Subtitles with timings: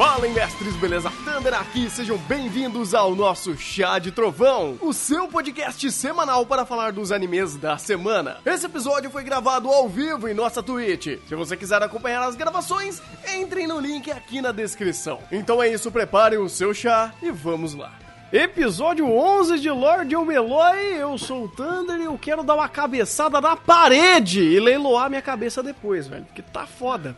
[0.00, 1.12] Fala, mestres, beleza?
[1.26, 6.90] Thunder aqui, sejam bem-vindos ao nosso Chá de Trovão, o seu podcast semanal para falar
[6.90, 8.38] dos animes da semana.
[8.46, 11.18] Esse episódio foi gravado ao vivo em nossa Twitch.
[11.28, 13.02] Se você quiser acompanhar as gravações,
[13.36, 15.18] entrem no link aqui na descrição.
[15.30, 17.92] Então é isso, preparem o seu chá e vamos lá.
[18.32, 23.38] Episódio 11 de Lord Omeloy, eu sou o Thunder e eu quero dar uma cabeçada
[23.38, 27.14] na parede e leiloar minha cabeça depois, velho, porque tá foda.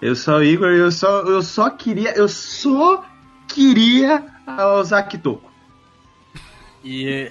[0.00, 2.12] Eu sou o Igor e eu só, eu só queria.
[2.12, 3.04] Eu só
[3.46, 4.24] queria
[4.80, 5.50] usar Kitoko.
[6.82, 7.30] E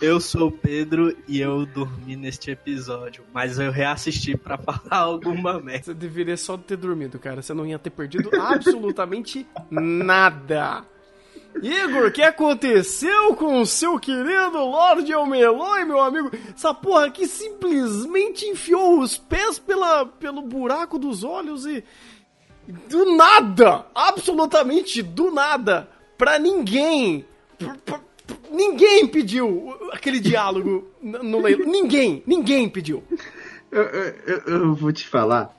[0.00, 5.60] eu sou o Pedro e eu dormi neste episódio, mas eu reassisti para falar alguma
[5.60, 5.84] merda.
[5.84, 7.40] Você deveria só ter dormido, cara.
[7.40, 10.84] Você não ia ter perdido absolutamente nada.
[11.60, 16.30] Igor, o que aconteceu com o seu querido Lorde Almeloi, meu amigo?
[16.54, 21.84] Essa porra aqui simplesmente enfiou os pés pela, pelo buraco dos olhos e.
[22.88, 23.86] Do nada!
[23.94, 25.88] Absolutamente do nada!
[26.16, 27.26] Pra ninguém!
[27.58, 28.00] Pra, pra,
[28.50, 31.66] ninguém pediu aquele diálogo no leilão.
[31.66, 32.22] Ninguém!
[32.26, 33.02] Ninguém pediu!
[33.70, 35.54] Eu, eu, eu vou te falar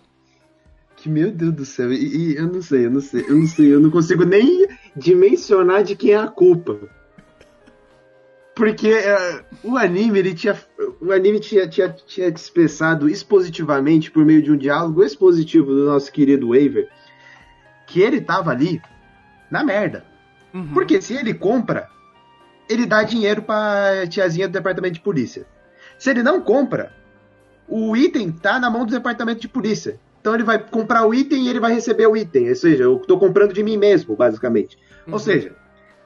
[0.95, 3.47] que, meu Deus do céu, e, e, eu não sei, eu não sei, eu não
[3.47, 6.79] sei, eu não consigo nem dimensionar de quem é a culpa.
[8.55, 10.55] Porque uh, o anime, ele tinha.
[11.01, 16.11] O anime tinha, tinha, tinha expressado expositivamente, por meio de um diálogo expositivo do nosso
[16.11, 16.87] querido Waver,
[17.87, 18.79] que ele tava ali
[19.49, 20.05] na merda.
[20.53, 20.67] Uhum.
[20.73, 21.89] Porque se ele compra,
[22.69, 25.47] ele dá dinheiro pra tiazinha do departamento de polícia.
[25.97, 26.93] Se ele não compra,
[27.67, 29.99] o item tá na mão do departamento de polícia.
[30.21, 32.49] Então ele vai comprar o item e ele vai receber o item.
[32.49, 34.77] Ou seja, eu estou comprando de mim mesmo, basicamente.
[35.07, 35.13] Uhum.
[35.13, 35.55] Ou seja,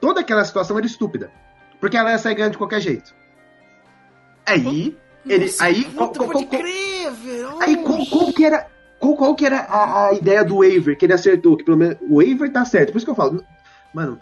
[0.00, 1.30] toda aquela situação era estúpida.
[1.80, 3.14] Porque ela ia sair ganhando de qualquer jeito.
[4.44, 5.54] Aí, Nossa, ele.
[5.60, 7.12] Aí, qual, qual, qual, crer,
[7.60, 8.66] aí qual, qual, que era.
[8.98, 11.56] Qual, qual que era a, a, ideia do Waver que ele acertou?
[11.56, 11.98] Que pelo menos.
[12.00, 12.92] O Waver tá certo.
[12.92, 13.44] Por isso que eu falo.
[13.94, 14.18] Mano.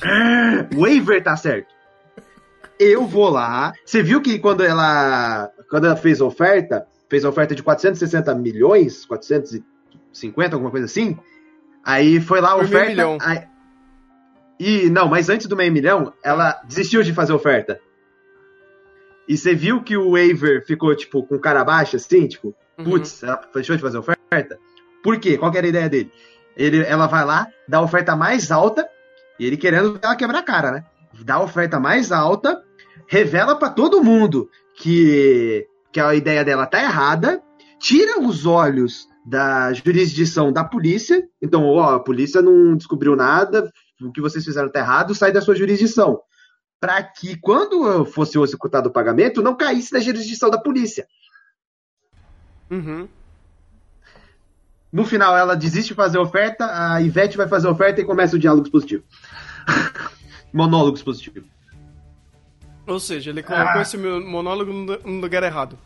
[0.76, 1.74] O Waver tá certo.
[2.78, 3.72] Eu vou lá.
[3.84, 5.50] Você viu que quando ela.
[5.68, 11.18] Quando ela fez a oferta, fez a oferta de 460 milhões, 450, alguma coisa assim.
[11.84, 12.76] Aí foi lá a oferta.
[12.76, 13.18] Meio milhão.
[13.20, 13.42] Aí,
[14.58, 17.80] e não, mas antes do meio milhão, ela desistiu de fazer oferta.
[19.28, 22.84] E você viu que o Waver ficou, tipo, com cara baixa, assim, tipo, uhum.
[22.84, 24.58] putz, ela deixou de fazer oferta?
[25.02, 25.36] Por quê?
[25.36, 26.10] Qual era a ideia dele?
[26.56, 28.88] Ele, ela vai lá, dá a oferta mais alta,
[29.38, 30.84] e ele querendo ela quebrar a cara, né?
[31.20, 32.62] Dá a oferta mais alta,
[33.06, 37.42] revela para todo mundo que que a ideia dela tá errada,
[37.78, 41.26] tira os olhos da jurisdição da polícia.
[41.40, 43.70] Então, ó, a polícia não descobriu nada,
[44.00, 46.20] o que vocês fizeram tá errado, sai da sua jurisdição.
[46.80, 51.06] Para que quando fosse executado o pagamento, não caísse da jurisdição da polícia.
[52.70, 53.08] Uhum.
[54.92, 58.38] No final, ela desiste de fazer oferta, a Ivete vai fazer oferta e começa o
[58.38, 59.04] diálogo expositivo.
[60.52, 61.46] Monólogo expositivo.
[62.86, 63.82] Ou seja, ele colocou ah.
[63.82, 65.78] esse monólogo no lugar errado.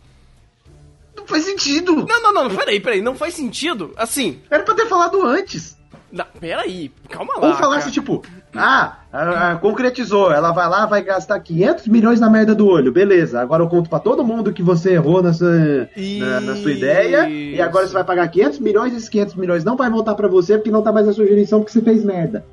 [1.17, 2.07] Não faz sentido.
[2.07, 3.93] Não, não, não, peraí, peraí, não faz sentido.
[3.97, 4.41] Assim.
[4.49, 5.77] Era pra ter falado antes.
[6.13, 7.49] Não, peraí, calma lá.
[7.49, 7.93] Ou falasse, cara.
[7.93, 8.23] tipo,
[8.55, 12.93] ah, a, a, concretizou, ela vai lá, vai gastar 500 milhões na merda do olho,
[12.93, 13.41] beleza.
[13.41, 17.59] Agora eu conto pra todo mundo que você errou nessa, na, na, sua ideia, e
[17.63, 20.59] agora você vai pagar 500 milhões, e esses 500 milhões não vai voltar pra você
[20.59, 22.45] porque não tá mais na sua jurisdição porque você fez merda.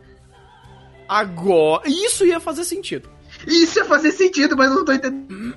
[1.05, 3.09] Agora, isso ia fazer sentido.
[3.45, 5.53] Isso ia fazer sentido, mas eu não tô entendendo.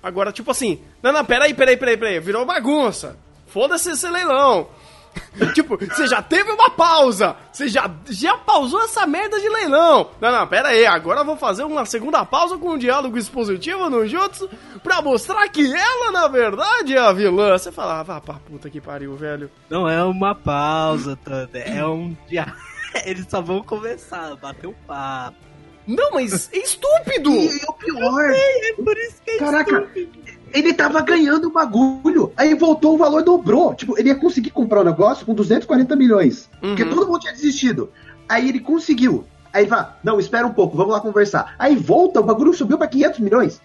[0.00, 3.16] Agora, tipo assim, não, não, peraí, peraí, peraí, peraí, virou bagunça.
[3.48, 4.68] Foda-se esse leilão.
[5.54, 7.36] tipo, você já teve uma pausa.
[7.52, 10.10] Você já, já pausou essa merda de leilão.
[10.20, 10.86] Não, não, pera aí.
[10.86, 14.48] Agora eu vou fazer uma segunda pausa com um diálogo expositivo no Jutsu
[14.82, 17.56] pra mostrar que ela, na verdade, é a vilã.
[17.56, 19.50] Você fala, ah, vá pra puta que pariu, velho.
[19.68, 21.58] Não é uma pausa, Tanda.
[21.58, 22.52] É um dia.
[23.04, 25.48] Eles só vão começar, bater o um papo.
[25.86, 27.30] Não, mas é estúpido!
[27.30, 28.34] E, e o pior.
[28.34, 30.27] Sei, é por isso que é Caraca, estúpido.
[30.52, 32.32] Ele tava ganhando o bagulho.
[32.36, 33.74] Aí voltou, o valor dobrou.
[33.74, 36.48] Tipo, ele ia conseguir comprar o um negócio com 240 milhões.
[36.62, 36.70] Uhum.
[36.70, 37.90] Porque todo mundo tinha desistido.
[38.28, 39.24] Aí ele conseguiu.
[39.52, 41.54] Aí fala, não, espera um pouco, vamos lá conversar.
[41.58, 43.60] Aí volta, o bagulho subiu pra 500 milhões.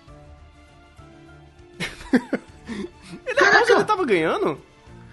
[3.25, 4.57] ele, na pausa ele tava ganhando?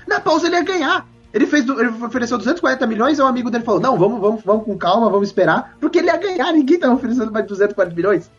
[0.06, 1.06] Na pausa ele ia ganhar.
[1.32, 4.64] Ele fez, ele ofereceu 240 milhões e o amigo dele falou: Não, vamos, vamos, vamos
[4.64, 8.31] com calma, vamos esperar, porque ele ia ganhar, ninguém tava oferecendo mais 240 milhões.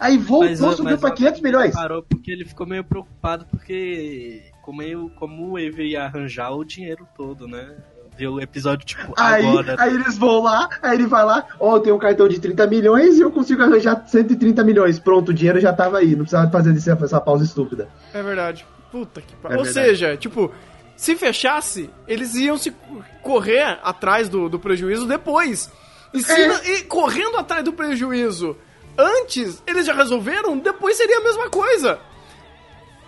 [0.00, 1.74] Aí voltou, mas, subiu mas, pra 500 milhões.
[1.74, 6.64] Parou porque ele ficou meio preocupado, porque como, eu, como o Eve ia arranjar o
[6.64, 7.76] dinheiro todo, né?
[8.16, 9.76] Viu o episódio, tipo, aí, agora.
[9.78, 12.66] Aí eles vão lá, aí ele vai lá, ó, oh, tem um cartão de 30
[12.66, 14.98] milhões e eu consigo arranjar 130 milhões.
[14.98, 17.88] Pronto, o dinheiro já tava aí, não precisava fazer essa pausa estúpida.
[18.12, 18.66] É verdade.
[18.90, 19.56] Puta que pariu.
[19.56, 19.88] É Ou verdade.
[19.88, 20.52] seja, tipo,
[20.96, 22.74] se fechasse, eles iam se
[23.22, 25.70] correr atrás do, do prejuízo depois.
[26.12, 26.74] E, se, É.
[26.74, 28.56] e correndo atrás do prejuízo
[28.98, 32.00] antes, eles já resolveram, depois seria a mesma coisa.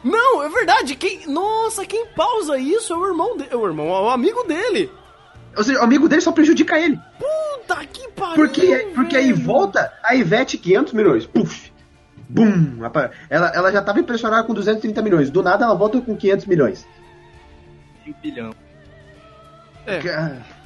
[0.02, 0.94] Não, é verdade.
[0.94, 3.54] Quem, nossa, quem pausa isso é o irmão dele.
[3.54, 4.90] O irmão, é o amigo dele.
[5.56, 6.98] Ou seja, o amigo dele só prejudica ele.
[7.18, 8.36] Puta que pariu.
[8.36, 11.26] Porque, porque aí volta a Ivete 500 milhões.
[11.26, 11.70] Puf!
[12.28, 12.78] Bum!
[13.28, 15.30] Ela, ela já tava impressionada com 230 milhões.
[15.30, 16.86] Do nada ela volta com 500 milhões.
[18.06, 18.54] Um bilhão.
[19.86, 19.98] É.
[20.08, 20.59] Ah.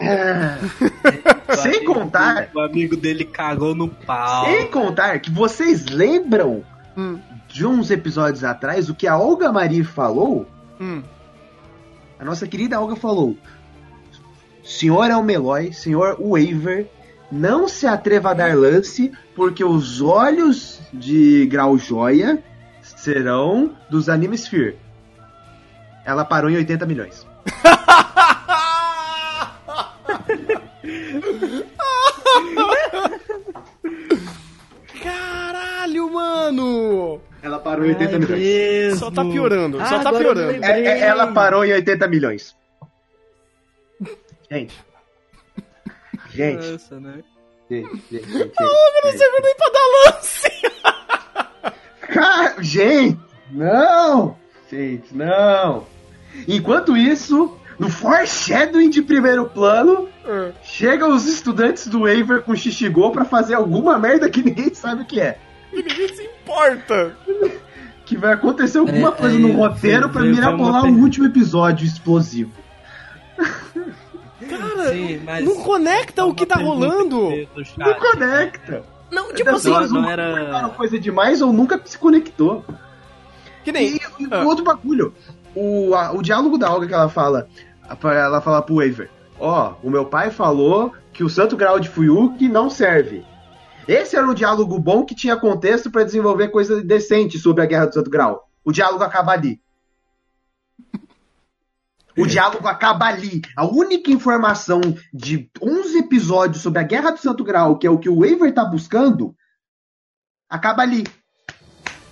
[0.00, 0.58] Ah.
[1.56, 4.44] Sem O amigo contar- dele- O amigo dele cagou no pau.
[4.46, 6.64] Sem contar que vocês lembram
[6.96, 7.18] Hum,
[7.48, 10.46] de uns episódios atrás o que a Olga Marie falou?
[10.80, 11.02] hum.
[12.18, 13.36] A nossa querida Olga falou:
[14.62, 16.86] Senhor Almeloy, senhor Waver,
[17.32, 22.42] não se atreva a dar lance, porque os olhos de Grau Joia
[22.82, 24.76] serão dos Animesphere.
[26.04, 27.26] Ela parou em 80 milhões.
[35.02, 37.20] Caralho, mano!
[37.42, 38.40] Ela parou em 80 milhões.
[38.40, 38.98] mesmo.
[38.98, 40.64] Só tá piorando, só tá eu piorando.
[40.64, 42.54] É- é- ela parou em 80 milhões.
[44.50, 44.78] Gente.
[46.30, 46.70] Gente.
[46.72, 47.22] Nossa, né?
[47.70, 48.52] Gente, gente, gente, gente.
[48.60, 50.50] Não serve nem pra dar lance!
[52.12, 53.18] Cara, gente,
[53.52, 54.36] não!
[54.70, 55.86] Gente, não!
[56.48, 60.52] Enquanto isso, no foreshadowing de primeiro plano, É.
[60.62, 65.06] chegam os estudantes do Waver com Xixigol pra fazer alguma merda que ninguém sabe o
[65.06, 65.38] que é.
[65.72, 67.16] E ninguém se importa.
[68.04, 72.52] Que vai acontecer alguma É, coisa é, no roteiro veio mirabolar o último episódio explosivo.
[74.48, 77.30] Cara, Sim, mas- não conecta o que tá rolando.
[77.30, 77.78] chat.
[77.78, 78.82] Não conecta.
[79.10, 82.64] Não, tipo assim, não nunca era- coisa demais ou nunca se conectou.
[83.62, 83.88] que nem.
[83.96, 84.42] E, e Ah.
[84.44, 85.12] outro bagulho.
[85.54, 87.46] O, a- o diálogo da Olga que ela fala,
[87.96, 91.88] pra ela fala pro Waver, ó, o meu pai falou que o Santo Grau de
[91.88, 93.24] Fuyuki não serve.
[93.88, 97.86] Esse era um diálogo bom que tinha contexto pra desenvolver coisa decente sobre a Guerra
[97.86, 98.48] do Santo Grau.
[98.64, 99.60] O diálogo acaba ali.
[102.16, 103.40] O diálogo acaba ali.
[103.56, 104.80] A única informação
[105.12, 108.52] de 11 episódios sobre a Guerra do Santo Grau, que é o que o Waver
[108.52, 109.34] tá buscando,
[110.48, 111.04] acaba ali.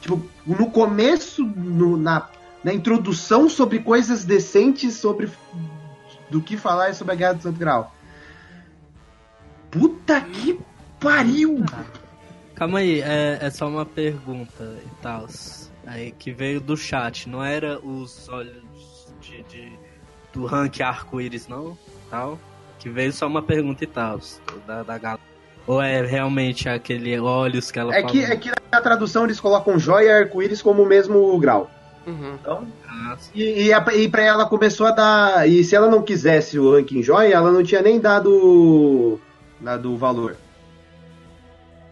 [0.00, 2.28] Tipo, no começo, no- na,
[2.64, 5.30] na introdução sobre coisas decentes sobre
[6.30, 7.94] do que falar sobre a Guerra do Santo Grau.
[9.70, 10.58] Puta que
[11.00, 11.64] pariu!
[12.54, 15.26] Calma aí, é, é só uma pergunta e tal.
[15.86, 18.62] Aí que veio do chat, não era os olhos
[19.20, 19.72] de, de-
[20.32, 21.78] do rank arco-íris, não?
[22.10, 22.38] Tal?
[22.78, 24.20] Que veio só uma pergunta e tal,
[24.66, 25.20] da, da galera.
[25.66, 28.32] Ou é realmente aquele olhos que ela É que, falou?
[28.32, 31.70] é que na tradução eles colocam joia e arco-íris como o mesmo grau.
[32.06, 32.34] Uhum.
[32.40, 32.66] Então,
[33.34, 35.48] e, e, a- e pra ela começou a dar.
[35.48, 39.20] E se ela não quisesse o ranking joia, ela não tinha nem dado.
[39.60, 40.36] dado o valor.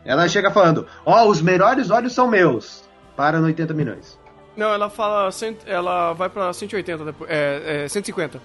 [0.04, 2.84] Ela chega falando: Ó, os melhores olhos são meus.
[3.16, 4.18] Para no 80 milhões.
[4.56, 5.30] Não, ela fala.
[5.32, 7.30] cent- Ela vai pra 180 depois.
[7.30, 8.40] É, é 150.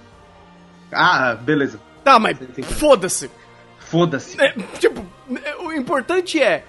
[0.92, 1.80] Ah, beleza.
[2.04, 2.74] Tá, mas 150.
[2.76, 3.30] foda-se.
[3.80, 4.42] Foda-se.
[4.42, 5.06] É, tipo,
[5.44, 6.64] é, o importante é.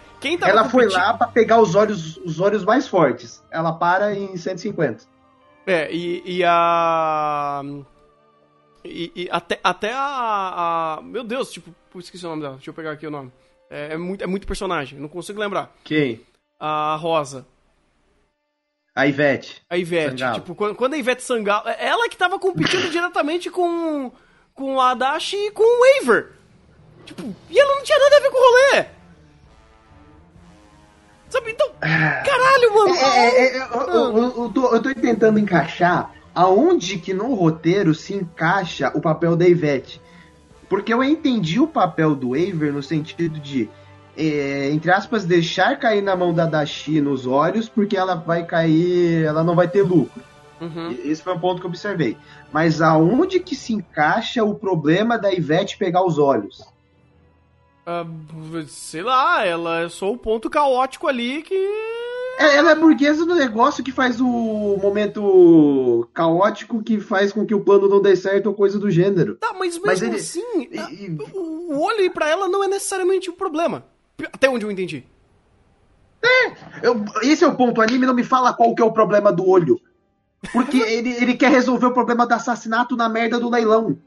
[0.48, 3.42] Ela foi lá pra pegar os olhos, os olhos mais fortes.
[3.50, 5.04] Ela para em 150.
[5.66, 7.62] É, e, e a.
[8.84, 12.54] E, e até, até a, a- Meu Deus, tipo, esqueci o nome dela.
[12.54, 13.32] Deixa eu pegar aqui o nome.
[13.70, 15.72] É, é muito, é muito personagem, não consigo lembrar.
[15.84, 16.20] Quem?
[16.58, 17.46] A Rosa.
[18.94, 19.62] A Ivete.
[19.70, 20.10] A Ivete.
[20.10, 20.34] Sangalo.
[20.40, 21.68] Tipo, quando, quando a Ivete Sangalo.
[21.68, 24.12] é Ela que tava competindo diretamente com.
[24.54, 26.32] Com a Dashi e com o Waver.
[27.06, 28.40] Tipo, e ela não tinha nada a ver com o
[28.72, 28.84] rolê.
[31.32, 31.70] Sabe, então.
[31.80, 32.94] Caralho, mano.
[32.94, 37.32] É, é, é, eu, eu- eu- eu tô, eu tô tentando encaixar aonde que no
[37.34, 39.98] roteiro se encaixa o papel da Ivete.
[40.68, 43.66] Porque eu entendi o papel do Waver no sentido de,
[44.14, 49.24] é, entre aspas, deixar cair na mão da Dashi nos olhos, porque ela vai cair,
[49.24, 50.22] ela não vai ter lucro.
[50.60, 50.90] Uhum.
[51.02, 52.14] Esse foi um ponto que eu observei.
[52.52, 56.62] Mas aonde que se encaixa o problema da Ivete pegar os olhos?
[57.84, 58.06] Ah,
[58.68, 61.54] sei lá, ela é só o ponto caótico ali que.
[62.38, 64.26] É, ela é burguesa do negócio que faz o
[64.80, 69.34] momento caótico que faz com que o plano não dê certo ou coisa do gênero.
[69.36, 70.68] Tá, mas mesmo Mas ele- assim,
[71.34, 73.84] o olho pra ela não é necessariamente o problema.
[74.32, 75.04] Até onde eu entendi.
[76.82, 77.78] eu- esse é o ponto.
[77.78, 79.80] O anime não me fala qual que é o problema do olho.
[80.52, 83.98] Porque ele, ele quer resolver o problema do assassinato na merda do leilão.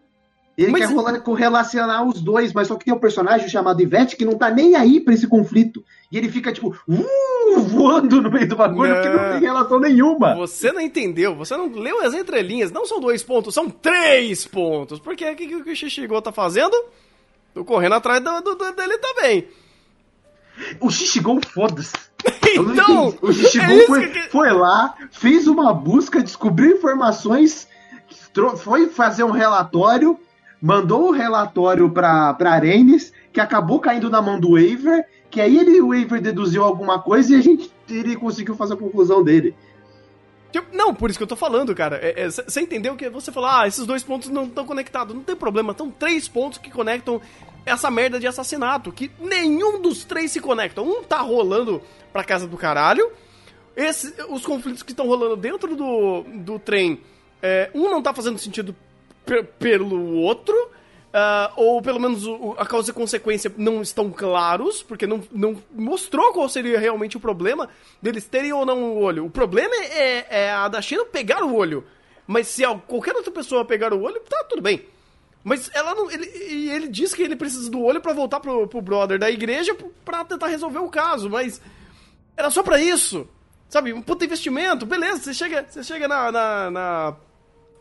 [0.57, 4.24] Ele Mas- quer correlacionar os dois, mas só que tem um personagem chamado Ivete que
[4.24, 5.83] não tá nem aí pra esse conflito.
[6.09, 9.01] E ele fica, tipo, uh, voando no meio do bagulho, Não.
[9.01, 10.33] que não tem relação nenhuma.
[10.35, 12.71] Você não entendeu, você não leu as entrelinhas.
[12.71, 14.97] Não são dois pontos, são três pontos.
[15.00, 16.74] Porque o que, que o Shishigo tá fazendo?
[17.53, 19.47] Tô correndo atrás do, do- do- dele também.
[20.79, 21.91] O Shishigou, foda-se.
[22.57, 27.67] Então, o Shishigou é foi, que- foi lá, fez uma busca, descobriu informações,
[28.57, 30.17] foi fazer um relatório,
[30.65, 35.60] mandou o relatório pra, pra Arenes, que acabou caindo na mão do Waver, que aí
[35.60, 39.55] ele, o Waver deduziu alguma coisa e a gente ele conseguiu fazer a conclusão dele.
[40.74, 42.01] Não, por isso que eu tô falando, cara.
[42.48, 45.13] Você entendeu que você falou, ah, esses dois pontos não estão conectados.
[45.13, 47.22] Não tem problema, são três pontos que conectam
[47.63, 48.91] essa merda de assassinato.
[48.91, 50.88] Que nenhum dos três se conectam.
[50.88, 51.79] Um tá rolando
[52.12, 53.12] pra casa do caralho.
[53.75, 57.01] Esse, os conflitos que estão rolando dentro do, do trem,
[57.43, 58.74] é, um não tá fazendo sentido
[59.60, 60.55] pelo outro.
[61.17, 65.55] ah, ou pelo menos o- a causa e consequência não estão claros, porque não, não
[65.72, 67.70] mostrou qual seria realmente o problema
[68.01, 69.25] deles terem ou não o olho.
[69.25, 71.86] O problema é, é a da China pegar o olho.
[72.27, 74.84] Mas se al- qualquer outra pessoa pegar o olho, tá tudo bem.
[75.41, 76.12] Mas ela não.
[76.12, 76.25] Ele,
[76.70, 80.25] ele diz que ele precisa do olho pra voltar pro, pro brother da igreja pra
[80.25, 81.62] tentar resolver o caso, mas.
[82.36, 83.25] Era só pra isso.
[83.70, 87.15] Sabe, um puta investimento, beleza, você chega, você chega na, na, na,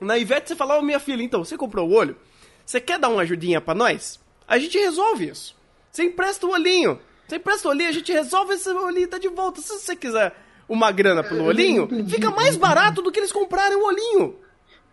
[0.01, 2.17] na Ivete você fala, ô minha filha, então, você comprou o olho?
[2.65, 4.21] Você quer dar uma ajudinha pra nós?
[4.47, 5.57] A gente resolve isso.
[5.91, 6.99] Você empresta o olhinho.
[7.27, 9.61] Você empresta o olhinho, a gente resolve esse olhinho e tá de volta.
[9.61, 10.35] Se você quiser
[10.69, 14.37] uma grana pelo olhinho, fica mais barato do que eles comprarem o olhinho.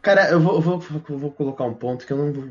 [0.01, 2.49] Cara, eu vou, vou, vou colocar um ponto que eu não vou.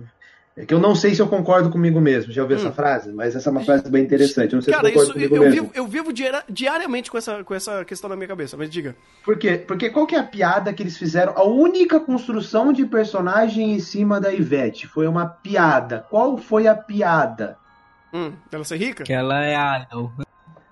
[0.62, 2.32] É Que eu não sei se eu concordo comigo mesmo.
[2.32, 3.12] Já ouviu essa frase?
[3.12, 4.52] Mas essa é uma frase bem interessante.
[4.52, 4.76] Eu não sei Hum.
[4.76, 5.62] Cara, se eu isso, concordo eu, comigo eu mesmo.
[5.68, 8.94] vivo, eu vivo diari- diariamente com essa, com essa questão na minha cabeça, mas diga.
[9.24, 9.56] Por quê?
[9.66, 11.32] Porque qual que é a piada que eles fizeram?
[11.36, 16.04] A única construção de personagem em cima da Ivete foi uma piada.
[16.10, 17.56] Qual foi a piada?
[18.12, 19.04] Hum, ela ser rica?
[19.04, 20.10] Que ela é idol.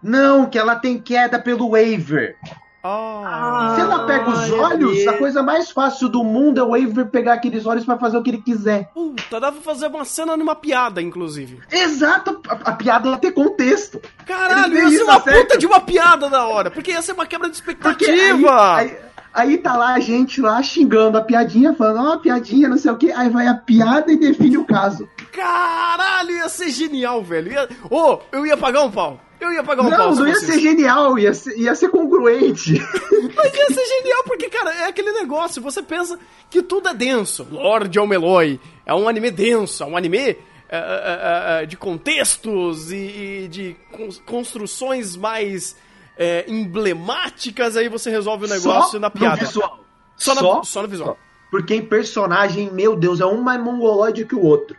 [0.02, 2.36] Não, que ela tem queda pelo waiver.
[2.82, 7.06] Ah, Se ela pega os olhos, a coisa mais fácil do mundo é o waiver
[7.06, 8.90] pegar aqueles olhos pra fazer o que ele quiser.
[8.94, 11.58] puta, dava pra fazer uma cena numa piada, inclusive.
[11.70, 14.00] Exato, a, a piada ia ter contexto.
[14.24, 15.40] Caralho, ia ser uma certo?
[15.42, 18.76] puta de uma piada da hora, porque ia ser uma quebra de expectativa.
[18.76, 18.98] aí, aí,
[19.34, 22.96] aí tá lá a gente lá xingando a piadinha, falando, ó, piadinha, não sei o
[22.96, 23.10] que.
[23.12, 25.08] Aí vai a piada e define o caso.
[25.38, 27.52] Caralho, ia ser genial, velho.
[27.52, 27.68] Ia...
[27.90, 29.20] Ô, eu ia pagar um pau.
[29.40, 30.10] Eu ia pagar um pau.
[30.10, 32.72] Não, não ia fosse ser genial, ia ser, ia ser congruente.
[33.36, 35.62] Mas ia ser genial, porque, cara, é aquele negócio.
[35.62, 36.18] Você pensa
[36.50, 37.46] que tudo é denso.
[37.50, 40.36] Lord Elmeloy é um anime denso, é um anime é,
[40.70, 45.76] é, é, de contextos e, e de cons- construções mais
[46.16, 47.76] é, emblemáticas.
[47.76, 49.40] Aí você resolve o negócio Só na piada.
[49.40, 49.84] No visual.
[50.16, 50.62] Só, na- Só?
[50.64, 51.16] só no visual.
[51.50, 54.76] Porque em personagem, meu Deus, é um mais mongolóide que o outro.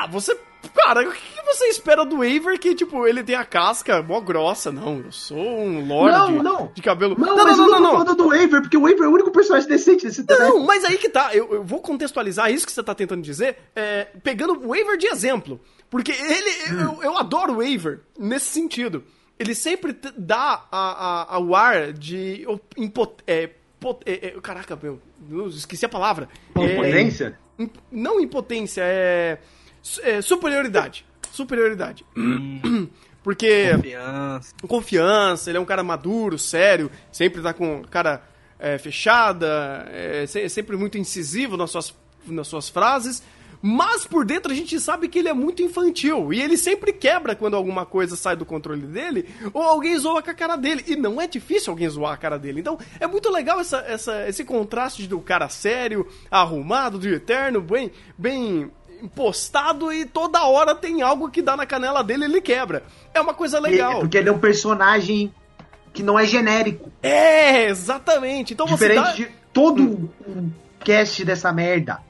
[0.00, 0.38] Ah, você.
[0.74, 4.72] Cara, o que você espera do Waver que, tipo, ele tem a casca mó grossa?
[4.72, 6.72] Não, eu sou um lord Não, não.
[6.74, 7.14] de cabelo.
[7.18, 7.90] Não, não, não, eu não, não não.
[7.92, 10.98] falando do Waver, porque o Waver é o único personagem decente desse Não, mas aí
[10.98, 11.34] que tá.
[11.34, 15.06] Eu, eu vou contextualizar isso que você tá tentando dizer, é, pegando o Waver de
[15.06, 15.60] exemplo.
[15.88, 16.82] Porque ele.
[16.82, 19.04] Eu, eu adoro o Waver nesse sentido.
[19.38, 22.44] Ele sempre dá a, a, ao ar de.
[22.76, 25.00] impot- é, pot- é, é, caraca, meu.
[25.30, 26.28] eu esqueci a palavra.
[26.56, 27.38] É, Potência?
[27.58, 29.38] Imp- Não impotência, é,
[30.02, 31.04] é superioridade.
[31.32, 32.04] Superioridade.
[33.22, 34.54] Porque Confiança.
[34.66, 38.22] confiança, ele é um cara maduro, sério, sempre tá com cara
[38.58, 41.94] é, fechada, é, se- sempre muito incisivo nas suas,
[42.26, 43.22] nas suas frases.
[43.60, 46.32] Mas por dentro a gente sabe que ele é muito infantil.
[46.32, 50.30] E ele sempre quebra quando alguma coisa sai do controle dele, ou alguém zoa com
[50.30, 50.84] a cara dele.
[50.86, 52.60] E não é difícil alguém zoar a cara dele.
[52.60, 57.90] Então é muito legal essa, essa, esse contraste do cara sério, arrumado, do eterno, bem,
[58.16, 58.70] bem
[59.02, 62.82] impostado e toda hora tem algo que dá na canela dele e ele quebra.
[63.14, 63.92] É uma coisa legal.
[63.92, 65.32] Ele- porque ele é um personagem
[65.92, 66.90] que não é genérico.
[67.02, 68.52] É, exatamente.
[68.54, 69.12] Então você Diferente dá...
[69.12, 69.82] de todo
[70.26, 72.00] o cast dessa merda.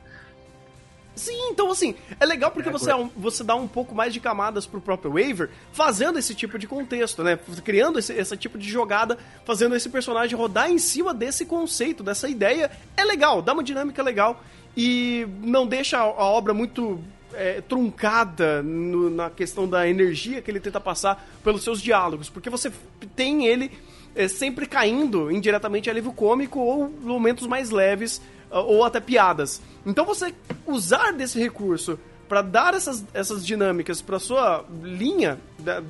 [1.14, 4.80] Sim, então assim, é legal porque você, você dá um pouco mais de camadas pro
[4.80, 7.36] próprio Waver fazendo esse tipo de contexto, né?
[7.64, 12.28] Criando esse, esse tipo de jogada, fazendo esse personagem rodar em cima desse conceito, dessa
[12.28, 12.70] ideia.
[12.96, 14.40] É legal, dá uma dinâmica legal
[14.80, 17.00] e não deixa a, obra muito
[17.34, 22.48] é, truncada no- na questão da energia que ele tenta passar pelos seus diálogos, porque
[22.48, 22.70] você
[23.16, 23.72] tem ele
[24.14, 29.60] é, sempre caindo indiretamente a alívio cômico ou momentos mais leves ah, ou até piadas.
[29.84, 30.32] Então você
[30.64, 35.40] usar desse recurso pra dar essas, essas dinâmicas pra sua linha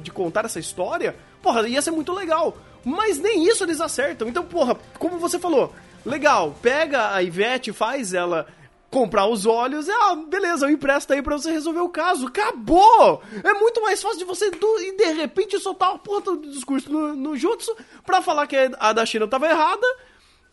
[0.02, 2.57] de contar essa história, porra, ia ser muito legal.
[2.85, 4.28] Mas nem isso eles acertam.
[4.28, 5.75] Então, porra, como você falou,
[6.07, 8.47] legal, pega a Ivete, faz ela
[8.90, 12.26] comprar os olhos, é, ah, beleza, eu empresto aí pra você resolver o caso.
[12.26, 13.23] Acabou!
[13.45, 16.90] É muito mais fácil de você do, e de repente soltar uma porra do discurso
[16.90, 17.76] no, no Jutsu
[18.07, 19.87] pra falar que a da China tava errada.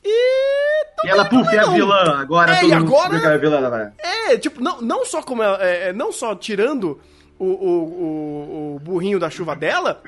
[0.04, 0.86] E.
[1.06, 2.20] E ela, puf, é a vilã.
[2.20, 3.70] Agora É, todo e mundo agora- que é vilã.
[3.70, 3.94] Né?
[3.98, 7.00] É, tipo, não, não só como ela, é, é, não só tirando
[7.40, 10.02] o, o, o, o burrinho da chuva dela,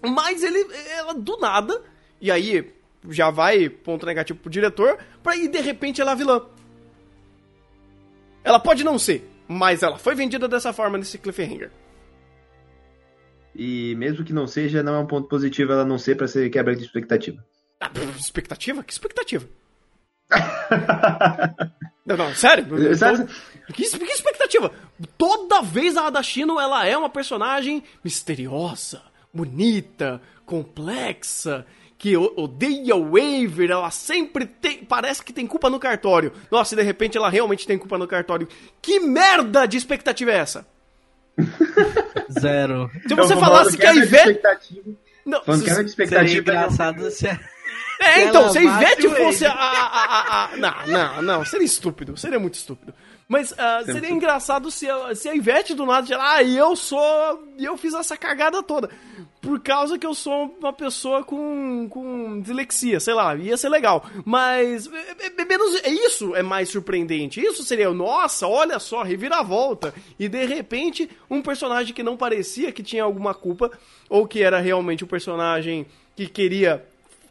[0.00, 0.64] mas ele,
[0.96, 1.80] ela do nada,
[2.20, 2.72] e aí
[3.10, 6.42] já vai ponto negativo pro diretor, pra ir de repente ela é a vilã.
[8.44, 11.70] Ela pode não ser, mas ela foi vendida dessa forma nesse cliffhanger.
[13.54, 16.48] E mesmo que não seja, não é um ponto positivo ela não ser pra ser
[16.50, 17.44] quebra de expectativa.
[17.80, 18.82] Ah, expectativa?
[18.82, 19.46] Que expectativa?
[22.04, 22.66] Não, não, sério?
[22.66, 22.76] Tô-
[23.72, 24.72] Que, que expectativa?
[25.16, 29.00] Toda vez a Adashino, ela é uma personagem misteriosa,
[29.32, 31.64] bonita, complexa,
[32.02, 36.32] que o- odeia o Waver, ela sempre tem, parece que tem culpa no cartório.
[36.50, 38.48] Nossa, e de repente ela realmente tem culpa no cartório.
[38.82, 40.66] Que merda de expectativa é essa?
[42.40, 42.90] Zero.
[43.06, 44.30] Se Eu você falasse que a Ivete...
[44.30, 44.90] expectativa.
[45.24, 46.40] Não, Falando se- de Seria expectativa.
[46.40, 47.38] engraçado se a...
[48.00, 52.16] É, então, se a Ivete fosse a, a, a, a- Não, não, não, seria estúpido,
[52.16, 52.92] seria muito estúpido.
[53.32, 57.00] Mas ah, seria engraçado se a, se a Ivete do nada tirar, ah, eu sou.
[57.58, 58.90] Eu fiz essa cagada toda.
[59.40, 64.04] Por causa que eu sou uma pessoa com, com dislexia, sei lá, ia ser legal.
[64.22, 64.86] Mas.
[64.86, 65.80] é- é- é menos.
[65.82, 67.40] Isso é mais surpreendente.
[67.40, 69.94] Isso seria, nossa, olha só, reviravolta.
[70.18, 73.70] E de repente, um personagem que não parecia que tinha alguma culpa,
[74.10, 76.84] ou que era realmente um personagem que queria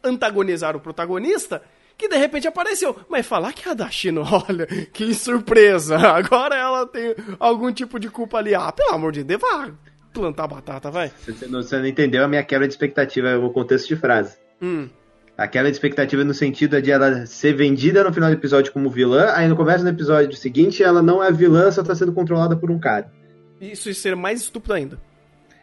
[0.04, 1.62] antagonizar o protagonista,
[2.02, 2.96] que de repente apareceu.
[3.08, 8.40] Mas falar que a Dashino, olha, que surpresa, agora ela tem algum tipo de culpa
[8.40, 8.56] ali.
[8.56, 9.70] Ah, pelo amor de Deus, vá
[10.14, 11.10] plantar batata, vai.
[11.26, 14.38] Você não, você não entendeu a minha quebra de expectativa, o contexto de frase.
[14.62, 14.90] Hum.
[15.38, 18.90] A quebra de expectativa no sentido de ela ser vendida no final do episódio como
[18.90, 22.56] vilã, aí no começo do episódio seguinte ela não é vilã, só tá sendo controlada
[22.56, 23.10] por um cara.
[23.60, 25.00] Isso ser mais estúpido ainda.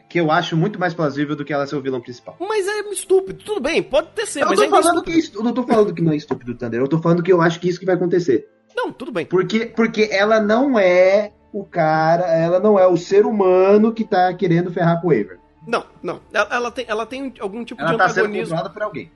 [0.08, 2.36] Que eu acho muito mais plausível do que ela ser o vilão principal.
[2.40, 5.36] Mas é estúpido, tudo bem, pode ter ser, Eu não, mas tô é falando que
[5.36, 6.80] eu não tô falando que não é estúpido, Thunder.
[6.80, 8.48] Eu tô falando que eu acho que isso que vai acontecer.
[8.74, 9.26] Não, tudo bem.
[9.26, 14.32] Porque, porque ela não é o cara, ela não é o ser humano que tá
[14.34, 15.38] querendo ferrar com o Aver.
[15.66, 16.20] Não, não.
[16.32, 18.56] Ela, ela tem, ela tem algum tipo Ela de tá sendo antagonismo.
[18.56, 19.10] controlada por alguém.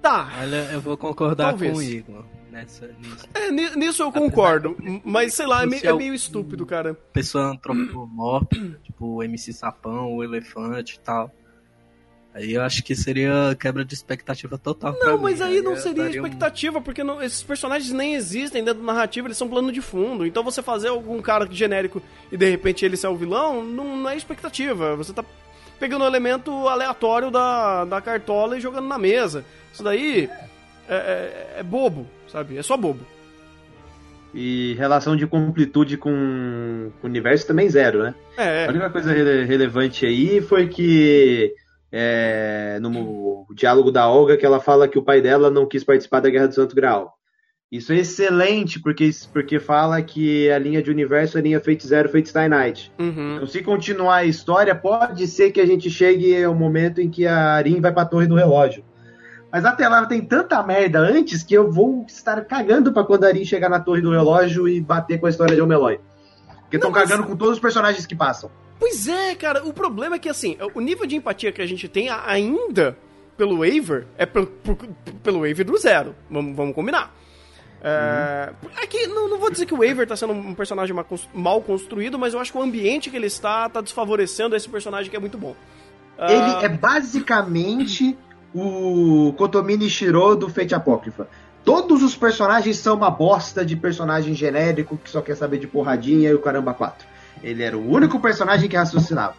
[0.00, 1.72] Tá, Olha, eu vou concordar Talvez.
[1.72, 2.24] com o Igor
[2.56, 3.28] nessa nisso.
[3.34, 4.76] é, ni- nisso eu concordo.
[5.04, 6.94] Mas sei lá, é, me- Esse é meio estúpido, cara.
[7.12, 11.30] Pessoa antropomórfica, tipo o MC Sapão, o Elefante e tal.
[12.34, 14.94] Aí eu acho que seria quebra de expectativa total.
[15.00, 15.22] Não, mim.
[15.22, 18.80] mas aí não eu seria daria um- expectativa, porque não- esses personagens nem existem dentro
[18.84, 20.26] da narrativa, eles são plano de fundo.
[20.26, 24.10] Então você fazer algum cara genérico e de repente ele ser o vilão, não, não
[24.10, 24.94] é expectativa.
[24.96, 25.24] Você tá
[25.80, 29.42] pegando um elemento aleatório da, da cartola e jogando na mesa.
[29.72, 30.48] Isso daí é,
[30.94, 32.56] é- é bobo, sabe?
[32.58, 33.00] É só bobo.
[34.34, 38.14] E relação de completude com, com o universo também zero, né?
[38.36, 41.54] A É, única coisa rele- relevante aí foi que
[41.90, 46.20] é, no diálogo da Olga que ela fala que o pai dela não quis participar
[46.20, 47.14] da Guerra do Santo Graal.
[47.72, 51.86] Isso é excelente, porque, porque fala que a linha de universo é a linha Fate
[51.86, 52.92] Zero, Fate Stay Night.
[52.98, 53.36] uhum.
[53.36, 57.26] Então, se continuar a história, pode ser que a gente chegue ao momento em que
[57.26, 58.84] a Arin vai pra Torre do Relógio.
[59.56, 63.28] Mas até lá tem tanta merda antes que eu vou estar cagando pra quando a
[63.28, 65.98] Arin chegar na Torre do Relógio e bater com a história de Omeloy.
[66.60, 68.50] Porque estão mas- cagando com todos os personagens que passam.
[68.78, 71.88] Pois é, cara, o problema é que assim, o nível de empatia que a gente
[71.88, 72.98] tem ainda
[73.34, 74.46] pelo Waver é pelo,
[75.22, 76.14] pelo Waver do zero.
[76.30, 77.14] Vamos, vamos combinar.
[77.82, 80.94] É, aqui, não, não vou dizer que o Waver tá sendo um personagem
[81.32, 85.10] mal construído, mas eu acho que o ambiente que ele está tá desfavorecendo esse personagem
[85.10, 85.56] que é muito bom.
[86.18, 88.18] Ele é basicamente
[88.54, 91.28] o Kotomini Shiro do Fate Apócrifa.
[91.64, 96.30] Todos os personagens são uma bosta de personagem genérico que só quer saber de porradinha
[96.30, 97.06] e o caramba 4.
[97.42, 99.34] Ele era o único personagem que raciocinava.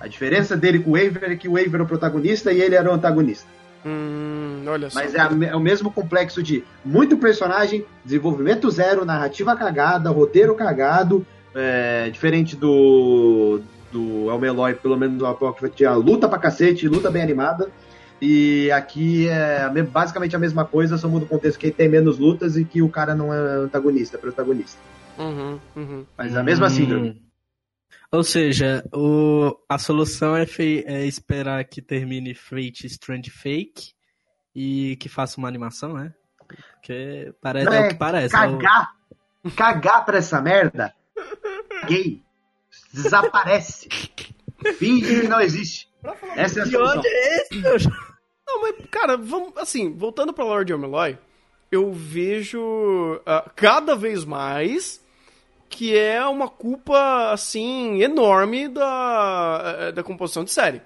[0.00, 2.74] A diferença dele com o Waver é que o Waver era o protagonista e ele
[2.74, 3.46] era o antagonista.
[3.84, 5.00] hum, olha só.
[5.00, 10.54] Mas é, a é o mesmo complexo de muito personagem, desenvolvimento zero, narrativa cagada, roteiro
[10.54, 13.60] cagado, é, diferente do,
[13.92, 17.68] do Elmeloy, pelo menos do Apócrifo, que tinha luta pra cacete, luta bem animada.
[18.24, 22.56] E aqui é basicamente a mesma coisa, só muda o contexto que tem menos lutas
[22.56, 24.78] e que o cara não é antagonista, é protagonista.
[25.18, 26.06] Uhum, uhum.
[26.16, 26.70] Mas a mesma Hum.
[26.70, 27.22] síndrome.
[28.12, 33.92] Ou seja, o, a solução é, fei- é esperar que termine Fate Strange Fake
[34.54, 36.14] e que faça uma animação, né?
[36.74, 38.36] Porque parece, Não, é, é o que parece.
[38.36, 38.90] é o- Cagar,
[39.56, 40.94] cagar pra essa merda,
[41.88, 42.22] gay,
[42.92, 43.88] desaparece,
[44.78, 45.90] finge que não existe.
[46.36, 46.98] Essa é a Que solução.
[46.98, 47.76] ódio é esse, meu?
[48.52, 51.16] Não, mas, cara, vamos, assim, voltando pra Lord Omeloy,
[51.70, 55.02] eu vejo uh, cada vez mais
[55.70, 60.82] que é uma culpa, assim, enorme da, eh, da composição de série.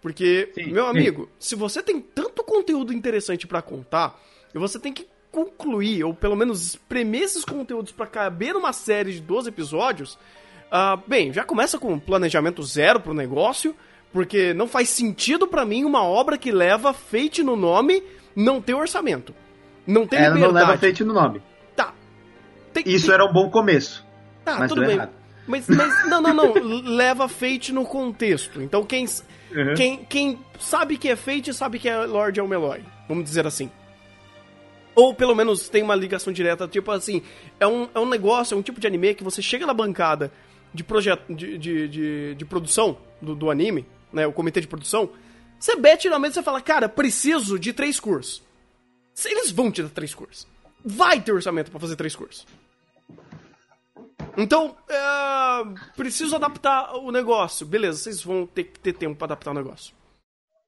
[0.00, 1.50] Porque, sim, meu amigo, sim.
[1.50, 4.18] se você tem tanto conteúdo interessante para contar,
[4.54, 9.12] e você tem que concluir, ou pelo menos espremer esses conteúdos para caber numa série
[9.12, 13.76] de 12 episódios, uh, bem, já começa com planejamento zero pro negócio,
[14.12, 18.02] porque não faz sentido para mim uma obra que leva Fate no nome
[18.36, 19.34] não ter orçamento.
[19.86, 20.54] Não tem Ela liberdade.
[20.54, 21.42] não leva Fate no nome.
[21.74, 21.94] Tá.
[22.72, 23.14] Tem, Isso tem...
[23.14, 24.04] era um bom começo.
[24.44, 24.96] Tá, mas tudo bem.
[24.96, 25.12] Errado.
[25.46, 26.52] Mas, mas não, não, não.
[26.84, 28.60] leva Fate no contexto.
[28.62, 29.74] Então quem, uhum.
[29.74, 32.82] quem, quem sabe que é Fate sabe que é Lord Elmeloy.
[33.08, 33.70] Vamos dizer assim.
[34.94, 37.22] Ou pelo menos tem uma ligação direta, tipo assim,
[37.58, 40.30] é um, é um negócio, é um tipo de anime que você chega na bancada
[40.72, 44.26] de projeto de, de, de, de produção do, do anime, né?
[44.26, 45.10] O comitê de produção,
[45.58, 48.42] você bete na mesa e fala, cara, preciso de três cursos.
[49.24, 50.46] Eles vão te dar três cursos.
[50.84, 52.46] Vai ter orçamento para fazer três cursos.
[54.36, 57.66] Então, é, preciso adaptar o negócio.
[57.66, 59.94] Beleza, vocês vão ter que ter tempo para adaptar o negócio.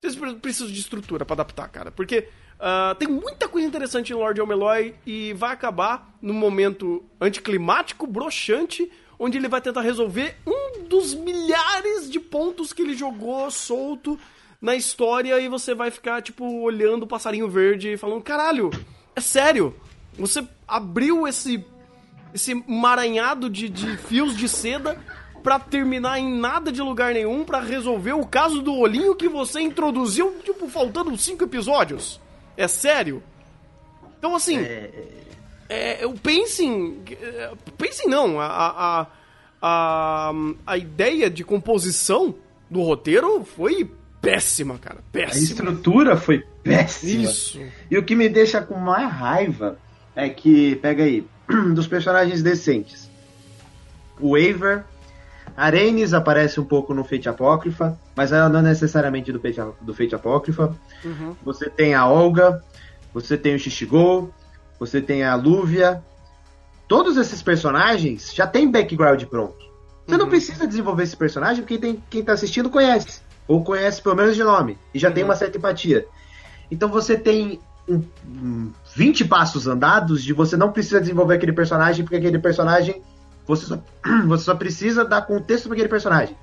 [0.01, 1.91] Vocês precisam de estrutura para adaptar, cara.
[1.91, 2.29] Porque
[2.59, 8.91] uh, tem muita coisa interessante em Lord Elmeloy e vai acabar num momento anticlimático, broxante,
[9.19, 14.19] onde ele vai tentar resolver um dos milhares de pontos que ele jogou solto
[14.61, 18.71] na história e você vai ficar, tipo, olhando o passarinho verde e falando: caralho,
[19.15, 19.75] é sério?
[20.19, 21.65] Você abriu esse
[22.33, 24.99] esse emaranhado de, de fios de seda
[25.43, 29.61] para terminar em nada de lugar nenhum para resolver o caso do olhinho que você
[29.61, 32.21] introduziu, tipo, faltando cinco episódios.
[32.57, 33.23] É sério?
[34.19, 34.59] Então, assim.
[34.59, 34.91] É...
[35.69, 36.13] É, o.
[36.13, 39.07] É, pacing não, a, a,
[39.63, 40.33] a,
[40.67, 42.35] a ideia de composição
[42.71, 44.99] do roteiro foi péssima, cara.
[45.13, 45.41] Péssima.
[45.41, 47.25] A estrutura foi péssima.
[47.25, 47.61] Isso.
[47.91, 49.79] E o que me deixa com mais raiva
[50.17, 51.27] é que, pega aí,
[51.75, 53.11] dos personagens decentes.
[54.21, 54.85] O Aver,
[55.57, 59.95] Arenes aparece um pouco no Fate Apócrifa, mas ela não é necessariamente do Fate, do
[59.95, 60.75] Fate Apócrifa.
[61.05, 61.35] Uhum.
[61.45, 62.63] Você tem a Olga,
[63.13, 64.33] você tem o Shishigo,
[64.87, 66.03] você tem a Lúvia.
[66.87, 69.65] Todos esses personagens já tem background pronto.
[70.07, 70.21] Você uhum.
[70.21, 73.23] não precisa desenvolver esse personagem porque tem, quem está assistindo conhece.
[73.49, 74.79] Ou conhece pelo menos de nome.
[74.93, 75.15] E já uhum.
[75.15, 76.07] tem uma certa empatia.
[76.71, 82.05] Então você tem um, um 20 passos andados de você não precisa desenvolver aquele personagem,
[82.05, 83.03] porque aquele personagem
[83.47, 83.79] você só,
[84.27, 86.37] você só precisa dar contexto para aquele personagem.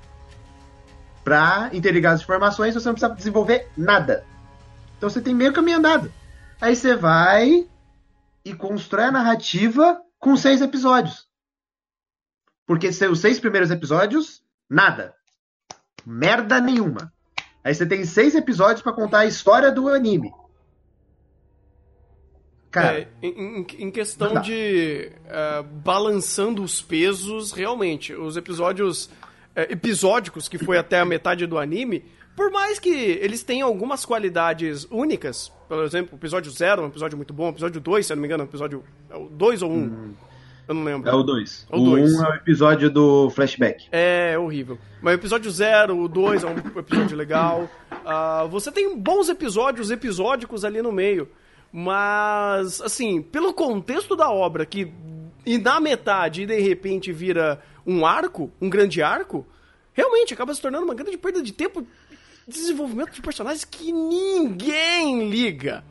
[1.23, 4.23] Pra interligar as informações, você não precisa desenvolver nada.
[4.97, 6.11] Então você tem meio caminho andado.
[6.59, 7.65] Aí você vai
[8.43, 11.27] e constrói a narrativa com seis episódios.
[12.65, 15.15] Porque os seis primeiros episódios, nada.
[16.05, 17.11] Merda nenhuma.
[17.63, 20.31] Aí você tem seis episódios para contar a história do anime.
[22.71, 30.47] Cara, é, em, em, questão de uh, balançando os pesos, realmente, os episódios uh, episódicos,
[30.47, 35.51] que foi até a metade do anime, por mais que eles tenham algumas qualidades únicas,
[35.67, 38.15] por exemplo, o episódio 0 é um episódio muito bom, o episódio 2, se eu
[38.15, 38.83] não me engano, é um episódio
[39.31, 39.73] 2 ou 1?
[39.73, 39.77] Um?
[39.77, 40.13] Hum.
[40.67, 41.09] Eu não lembro.
[41.09, 41.67] É o 2.
[41.71, 43.87] O 1 um é o episódio do flashback.
[43.91, 44.77] É, horrível.
[45.01, 47.69] Mas o episódio 0, o 2 é um episódio legal.
[47.91, 51.27] Uh, você tem bons episódios episódicos ali no meio.
[51.73, 54.91] Mas, assim, pelo contexto da obra, que
[55.45, 59.45] e na metade e de repente vira um arco, um grande arco,
[59.93, 61.85] realmente acaba se tornando uma grande perda de tempo
[62.51, 65.83] desenvolvimento de personagens que ninguém liga.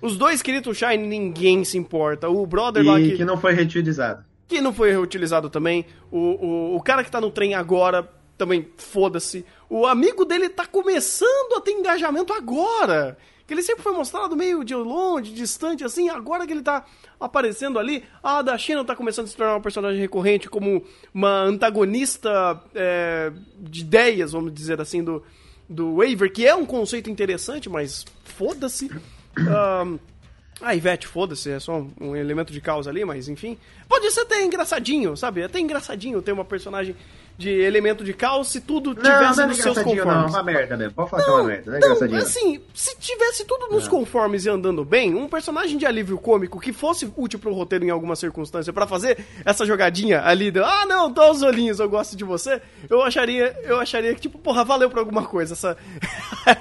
[0.00, 2.28] Os dois queridos Shine, ninguém se importa.
[2.28, 3.16] O brother e lá que...
[3.16, 4.24] que não foi reutilizado.
[4.46, 5.84] Que não foi reutilizado também.
[6.10, 9.44] O, o, o cara que tá no trem agora, também foda-se.
[9.68, 13.16] O amigo dele tá começando a ter engajamento agora
[13.46, 16.84] que ele sempre foi mostrado meio de longe, distante, assim, agora que ele tá
[17.18, 20.82] aparecendo ali, a da China tá começando a se tornar um personagem recorrente como
[21.14, 25.22] uma antagonista é, de ideias, vamos dizer assim, do,
[25.68, 28.90] do Waver, que é um conceito interessante, mas foda-se.
[29.38, 29.98] Um,
[30.60, 33.58] ah, Ivete, foda-se, é só um, elemento de causa ali, mas enfim.
[33.88, 35.42] Pode ser até engraçadinho, sabe?
[35.42, 36.96] Até engraçadinho ter uma personagem
[37.38, 40.04] de elemento de caos se tudo tivesse não, não é nos seus conformes.
[40.04, 40.94] Não, é uma merda mesmo.
[40.94, 42.18] Pode falar não, que é uma merda, não é não, engraçadinho.
[42.18, 46.72] Assim, se tivesse tudo nos conformes e andando bem, um personagem de alívio cômico que
[46.72, 51.12] fosse útil pro roteiro em alguma circunstância para fazer essa jogadinha ali, de, ah, não,
[51.12, 54.88] tô os olhinhos, eu gosto de você, eu acharia, eu acharia que, tipo, porra, valeu
[54.88, 55.76] por alguma coisa essa,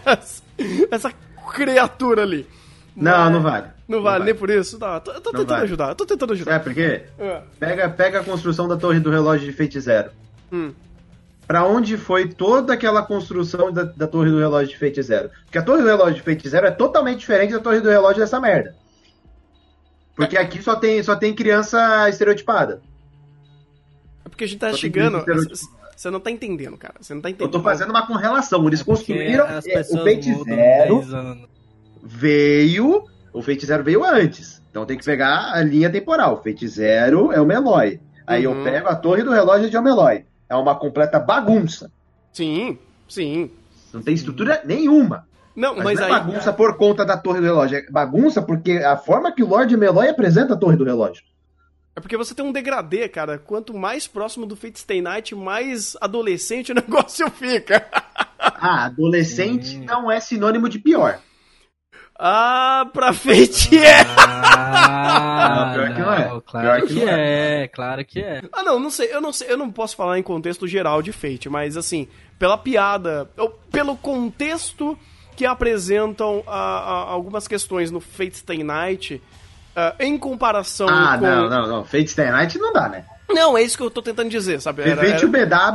[0.92, 1.12] essa
[1.54, 2.48] criatura ali.
[2.96, 3.68] Não, não vale.
[3.88, 4.80] Não, não vale, vale, nem por isso.
[4.80, 5.64] Tá, tô, tô tentando vale.
[5.64, 6.56] ajudar, tô tentando ajudar.
[6.56, 7.42] É, porque é.
[7.60, 10.12] Pega, pega a construção da torre do relógio de Fate Zero.
[10.56, 10.74] Hum.
[11.48, 15.30] Pra onde foi toda aquela construção da, da torre do relógio de Fate Zero?
[15.46, 18.20] Porque a torre do relógio de Fate Zero é totalmente diferente da torre do relógio
[18.20, 18.76] dessa merda.
[20.16, 22.82] Porque aqui só tem, só tem criança estereotipada.
[24.26, 25.24] É porque a gente tá Só tem chegando.
[25.24, 26.96] criança Você não tá entendendo, cara.
[27.00, 27.52] Você não tá Eu entendendo.
[27.52, 28.66] tô fazendo uma correlação.
[28.68, 31.48] Eles É construíram é, o Fate mudam Zero 10 anos.
[32.04, 33.04] veio.
[33.34, 34.62] O Fate Zero veio antes.
[34.72, 36.36] Então tem que pegar a linha temporal.
[36.36, 38.00] O Fate Zero é o Meloy.
[38.26, 38.58] Aí Uhum.
[38.58, 40.26] eu pego a torre do relógio de Omeloy.
[40.50, 41.92] É uma completa bagunça.
[42.34, 42.78] Sim,
[43.08, 43.50] sim.
[43.94, 45.28] Não tem estrutura nenhuma.
[45.56, 46.20] Não, Mas, mas, não é aí.
[46.20, 47.78] bagunça por conta da torre do relógio.
[47.78, 51.24] É bagunça porque a forma que o Lord Meloy apresenta a torre do relógio.
[51.96, 53.40] É porque você tem um degradê, cara.
[53.40, 57.88] Quanto mais próximo do Fate Stay Night, mais adolescente o negócio fica.
[58.38, 59.86] Ah, adolescente Sim.
[59.86, 61.20] não é sinônimo de pior.
[62.18, 64.02] Ah, pra Fate é.
[64.18, 66.42] Ah, Não, pior que não é.
[66.46, 67.68] Claro Pior que que, não é.
[67.68, 68.42] claro que é.
[68.54, 71.12] Ah, não, não sei, eu não sei, eu não posso falar em contexto geral de
[71.12, 72.08] Fate, mas assim,
[72.40, 74.98] pela piada, ou pelo contexto
[75.36, 79.22] que apresentam ah, ah, algumas questões no Fate Stay Night,
[79.76, 81.26] ah, em comparação Ah, com.
[81.26, 81.84] não, não, não.
[81.84, 83.04] Fate Stay Night não dá, né?
[83.30, 84.84] Não, é isso que eu tô tentando dizer, sabe?
[84.84, 85.30] Era- Fate era- o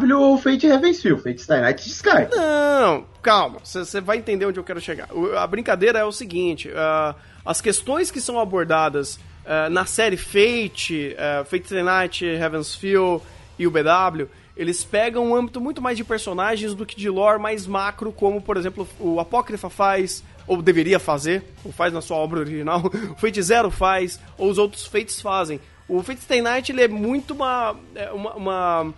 [0.06, 1.22] BW ou Fate Ravensfield.
[1.22, 2.36] Fate Stay Night descarta.
[2.36, 5.08] Não, calma, você vai entender onde eu quero chegar.
[5.12, 10.16] O- A brincadeira é o seguinte: ah, as questões que são abordadas ah, na série
[10.16, 13.22] Fate, ah, Fate Stay Night, Heaven's Feel
[13.58, 17.40] e o BW, eles pegam um âmbito muito mais de personagens do que de lore
[17.40, 22.16] mais macro, como por exemplo o Apócrifa faz, ou deveria fazer, ou faz na sua
[22.16, 25.60] obra original, o Fate Zero faz, ou os outros Fates fazem.
[25.90, 28.94] O Fate Stay Night ele é muito uma, é uma, uma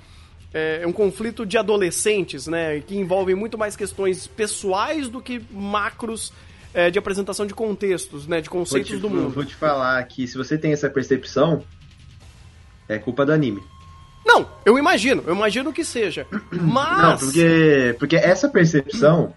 [0.53, 2.81] é um conflito de adolescentes, né?
[2.81, 6.33] Que envolve muito mais questões pessoais do que macros
[6.75, 8.41] é, de apresentação de contextos, né?
[8.41, 9.31] De conceitos te, do mundo.
[9.31, 11.65] vou te falar que se você tem essa percepção,
[12.87, 13.63] é culpa do anime.
[14.25, 16.27] Não, eu imagino, eu imagino que seja.
[16.53, 17.03] Mas.
[17.03, 19.35] Não, porque, porque essa percepção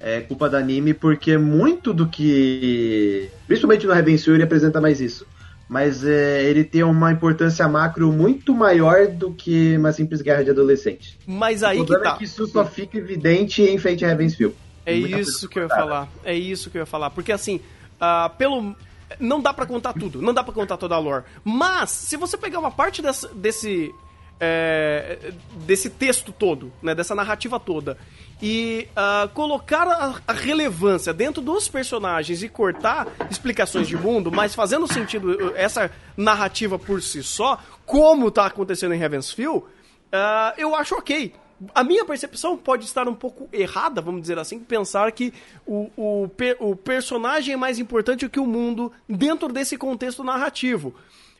[0.00, 3.28] é culpa do anime, porque muito do que.
[3.46, 5.26] Principalmente no Revenceu ele apresenta mais isso.
[5.72, 10.50] Mas é, ele tem uma importância macro muito maior do que uma simples guerra de
[10.50, 11.18] adolescente.
[11.26, 12.14] Mas o aí que problema tá.
[12.14, 14.54] é que isso só fica evidente em Fate Heavensfield.
[14.84, 16.08] É Muita isso que eu ia falar.
[16.22, 17.08] É isso que eu ia falar.
[17.08, 17.58] Porque assim,
[17.98, 18.76] ah, pelo.
[19.18, 21.24] Não dá pra contar tudo, não dá pra contar toda a lore.
[21.42, 23.94] Mas, se você pegar uma parte dessa- desse.
[24.44, 25.32] É,
[25.64, 27.96] desse texto todo, né, dessa narrativa toda,
[28.42, 34.52] e ah, colocar a, a relevância dentro dos personagens e cortar explicações de mundo, mas
[34.52, 39.62] fazendo sentido uh, essa narrativa por si só, como tá acontecendo em Heavensfield,
[40.10, 41.32] ah, eu acho ok.
[41.72, 45.32] A minha percepção pode estar um pouco errada, vamos dizer assim, pensar que
[45.64, 46.28] o, o,
[46.58, 50.92] o personagem é mais importante que o mundo dentro desse contexto narrativo.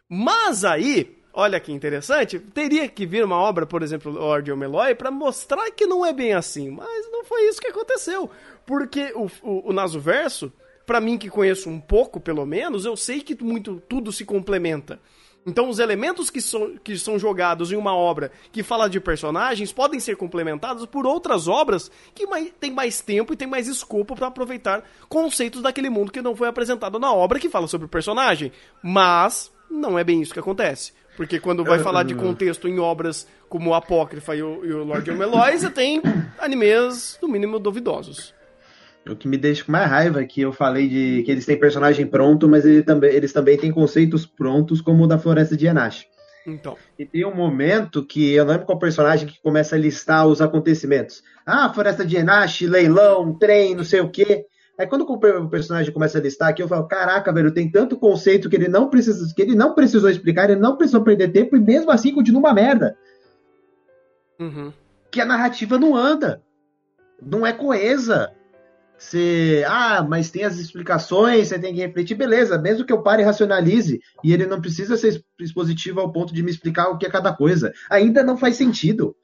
[0.09, 5.11] Mas aí, olha que interessante, teria que vir uma obra, por exemplo, Lord Omeloy, para
[5.11, 6.71] mostrar que não é bem assim.
[6.71, 8.31] Mas não foi isso que aconteceu.
[8.67, 10.53] Porque o, o, o Naso Verso,
[10.87, 15.01] para mim que conheço um pouco, pelo menos, eu sei que muito, tudo se complementa.
[15.45, 19.73] Então, os elementos que são, que são jogados em uma obra que fala de personagens
[19.73, 24.15] podem ser complementados por outras obras que mai, têm mais tempo e têm mais escopo
[24.15, 27.91] para aproveitar conceitos daquele mundo que não foi apresentado na obra que fala sobre o
[27.91, 28.53] personagem.
[28.81, 30.93] Mas não é bem isso que acontece.
[31.17, 34.85] Porque quando vai falar de contexto em obras como o Apócrifa e o, e o
[34.85, 36.03] Lord Omeloy, você tem
[36.39, 38.35] animes, no mínimo, duvidosos.
[39.07, 41.59] O que me deixa com mais raiva é que eu falei de que eles têm
[41.59, 45.67] personagem pronto, mas ele também, eles também têm conceitos prontos, como o da Floresta de
[45.67, 46.07] Enache.
[46.47, 46.77] Então.
[46.99, 50.41] E tem um momento que eu não lembro qual personagem que começa a listar os
[50.41, 51.23] acontecimentos.
[51.45, 54.47] Ah, Floresta de Enache, leilão, trem, não sei o quê.
[54.79, 58.49] Aí quando o personagem começa a listar aqui, eu falo, caraca, velho, tem tanto conceito
[58.49, 61.61] que ele não precisa, que ele não precisou explicar, ele não precisou perder tempo, e
[61.61, 62.97] mesmo assim continua uma merda.
[64.41, 64.73] Uhum.
[65.11, 66.43] Que a narrativa não anda.
[67.21, 68.33] Não é coesa.
[68.99, 73.23] Você, ah, mas tem as explicações, você tem que refletir, beleza, mesmo que eu pare
[73.23, 77.05] e racionalize, e ele não precisa ser expositivo ao ponto de me explicar o que
[77.05, 77.73] é cada coisa.
[77.91, 79.15] Ainda não faz sentido.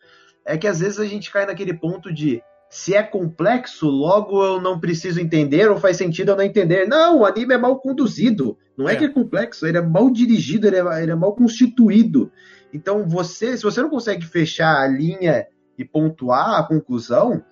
[0.45, 4.61] É que às vezes a gente cai naquele ponto de se é complexo, logo eu
[4.61, 6.87] não preciso entender, ou faz sentido eu não entender.
[6.87, 8.59] Não, o anime é mal conduzido.
[8.77, 8.97] Não é, É.
[8.97, 12.31] que é complexo, ele é mal dirigido, ele é, ele é mal constituído.
[12.73, 15.47] Então, você, se você não consegue fechar a linha
[15.79, 17.43] e pontuar a conclusão,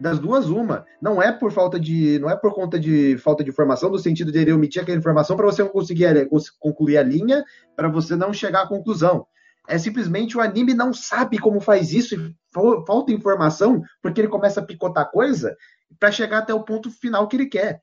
[0.00, 0.86] das duas uma.
[1.00, 4.32] Não é por falta de, não é por conta de falta de informação, no sentido
[4.32, 6.26] de ele omitir aquela informação para você não conseguir eh,
[6.58, 7.44] concluir a linha,
[7.76, 9.26] para você não chegar à conclusão.
[9.70, 14.28] É simplesmente o anime não sabe como faz isso e fal- falta informação porque ele
[14.28, 15.54] começa a picotar coisa
[15.98, 17.80] para chegar até o ponto final que ele quer.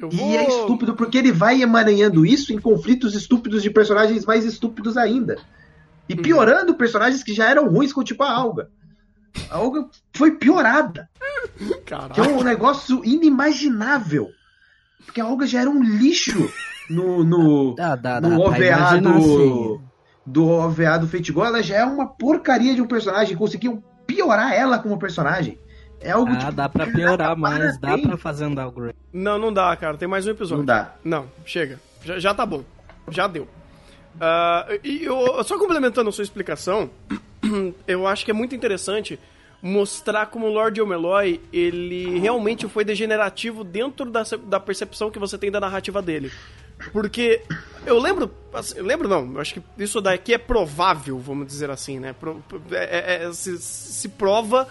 [0.00, 4.44] Eu E é estúpido porque ele vai emaranhando isso em conflitos estúpidos de personagens mais
[4.44, 5.36] estúpidos ainda.
[6.08, 6.22] E Uhum.
[6.22, 8.68] piorando personagens que já eram ruins, como tipo a Alga.
[9.50, 11.08] A Alga foi piorada.
[12.14, 14.30] Que é um negócio inimaginável.
[15.04, 16.48] Porque a Olga já era um lixo
[16.90, 19.91] no, no, Dá, dá, no dá OVA do, sim.
[20.24, 23.36] Do OVA do Fate Go, ela já é uma porcaria de um personagem.
[23.36, 25.58] Conseguiam piorar ela como personagem.
[26.00, 28.96] É algo Ah, tipo, dá pra piorar mais, dá pra fazer um downgrade.
[29.12, 29.96] Não, não dá, cara.
[29.96, 30.58] Tem mais um episódio.
[30.58, 30.94] Não dá.
[31.04, 31.78] Não, chega.
[32.04, 32.64] Já, já tá bom.
[33.10, 33.46] Já deu.
[34.20, 36.90] Ah, e eu, só complementando a sua explicação,
[37.86, 39.18] eu acho que é muito interessante
[39.62, 45.38] mostrar como o Lord Omeloy, ele realmente foi degenerativo dentro da, da percepção que você
[45.38, 46.32] tem da narrativa dele.
[46.92, 47.42] Porque
[47.86, 51.70] eu lembro, assim, eu lembro não, eu acho que isso daqui é provável, vamos dizer
[51.70, 52.14] assim, né?
[52.18, 54.66] Pro- é- é- é- se, se prova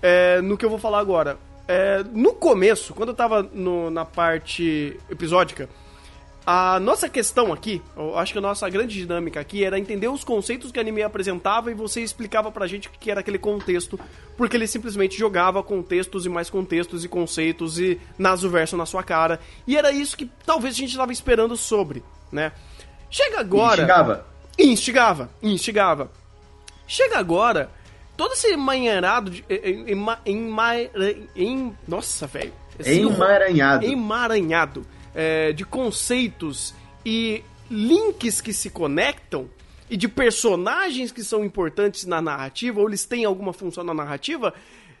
[0.00, 1.38] é, no que eu vou falar agora.
[1.68, 5.68] É, no começo, quando eu tava no- na parte episódica,
[6.44, 10.24] a nossa questão aqui, eu acho que a nossa grande dinâmica aqui era entender os
[10.24, 13.98] conceitos que o anime apresentava e você explicava pra gente o que era aquele contexto,
[14.36, 18.84] porque ele simplesmente jogava contextos e mais contextos e conceitos e nas o verso na
[18.84, 19.38] sua cara.
[19.66, 22.50] E era isso que talvez a gente tava esperando sobre, né?
[23.08, 23.82] Chega agora.
[23.82, 24.26] Chegava.
[24.58, 26.10] Instigava, instigava.
[26.88, 27.70] Chega agora,
[28.16, 29.44] todo esse manharado de.
[29.48, 32.52] Em, em, em, em, nossa, velho.
[32.84, 33.84] Emaranhado.
[33.86, 39.48] emaranhado é, de conceitos e links que se conectam
[39.90, 44.54] e de personagens que são importantes na narrativa ou eles têm alguma função na narrativa,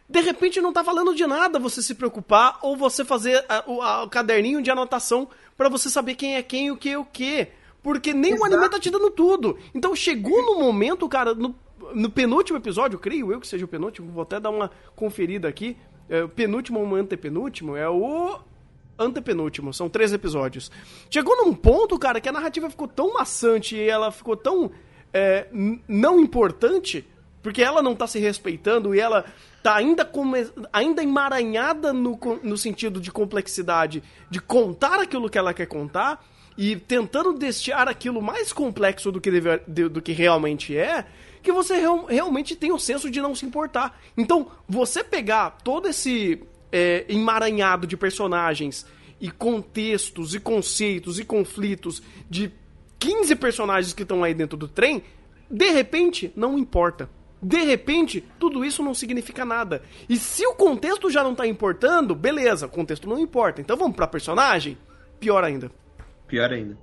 [0.08, 3.80] de repente não tá falando de nada você se preocupar ou você fazer a- o,
[3.80, 7.04] a- o caderninho de anotação pra você saber quem é quem, o que é o
[7.04, 7.48] que.
[7.82, 8.54] Porque nem o Exato.
[8.54, 9.58] anime tá te dando tudo.
[9.74, 11.54] Então chegou no momento, cara, no,
[11.94, 15.76] no penúltimo episódio, creio eu que seja o penúltimo, vou até dar uma conferida aqui.
[16.08, 18.38] É, o penúltimo ou antepenúltimo é o
[18.98, 20.70] antepenúltimo, são três episódios.
[21.10, 24.70] Chegou num ponto, cara, que a narrativa ficou tão maçante e ela ficou tão
[25.12, 25.46] é,
[25.88, 27.06] não importante,
[27.42, 29.24] porque ela não tá se respeitando e ela
[29.62, 35.52] tá ainda, come- ainda emaranhada no, no sentido de complexidade de contar aquilo que ela
[35.54, 36.24] quer contar
[36.56, 41.06] e tentando deixar aquilo mais complexo do que, deve- de- do que realmente é,
[41.42, 44.00] que você real- realmente tem o senso de não se importar.
[44.16, 46.40] Então, você pegar todo esse
[46.72, 48.86] é, emaranhado de personagens
[49.20, 52.50] e contextos e conceitos e conflitos de
[52.98, 55.02] 15 personagens que estão aí dentro do trem,
[55.50, 57.08] de repente, não importa.
[57.42, 59.82] De repente, tudo isso não significa nada.
[60.08, 63.60] E se o contexto já não tá importando, beleza, o contexto não importa.
[63.60, 64.78] Então vamos pra personagem?
[65.18, 65.70] Pior ainda.
[66.26, 66.78] Pior ainda.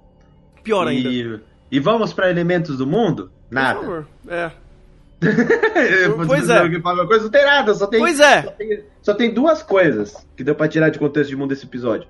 [0.62, 1.10] Pior ainda.
[1.10, 1.40] E,
[1.72, 3.32] e vamos pra elementos do mundo?
[3.48, 3.80] Por Nada.
[3.80, 4.08] favor.
[4.28, 4.52] É.
[6.28, 6.62] Pois é.
[6.62, 8.44] uma coisa, não tem nada, só tem, Pois é.
[8.44, 11.66] só tem, só tem duas coisas que deu pra tirar de contexto de mundo desse
[11.66, 12.08] episódio.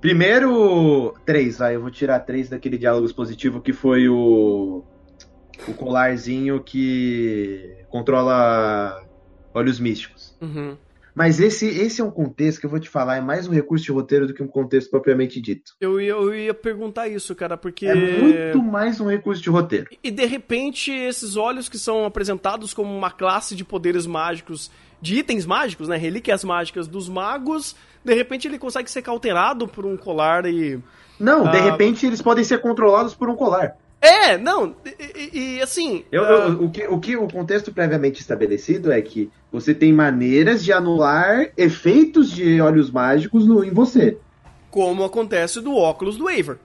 [0.00, 4.82] Primeiro, três, vai, eu vou tirar três daquele diálogo expositivo que foi o
[5.68, 9.04] o colarzinho que controla
[9.54, 10.36] olhos místicos.
[10.40, 10.76] Uhum.
[11.14, 13.84] Mas esse, esse é um contexto que eu vou te falar, é mais um recurso
[13.84, 15.72] de roteiro do que um contexto propriamente dito.
[15.80, 17.86] Eu, ia, eu ia perguntar isso, cara, porque.
[17.86, 19.88] É muito mais um recurso de roteiro.
[20.02, 24.70] E de repente, esses olhos que são apresentados como uma classe de poderes mágicos,
[25.00, 25.96] de itens mágicos, né?
[25.96, 30.80] Relíquias mágicas dos magos, de repente ele consegue ser cauterado por um colar e.
[31.20, 31.70] Não, de Ah.
[31.70, 33.76] repente eles podem ser controlados por um colar.
[34.02, 36.04] É, não, e, e- assim.
[36.10, 40.64] Eu- eu- o, que, o que o contexto previamente estabelecido é que você tem maneiras
[40.64, 44.18] de anular efeitos de olhos mágicos no- em você.
[44.70, 46.58] como acontece do óculos do Aver.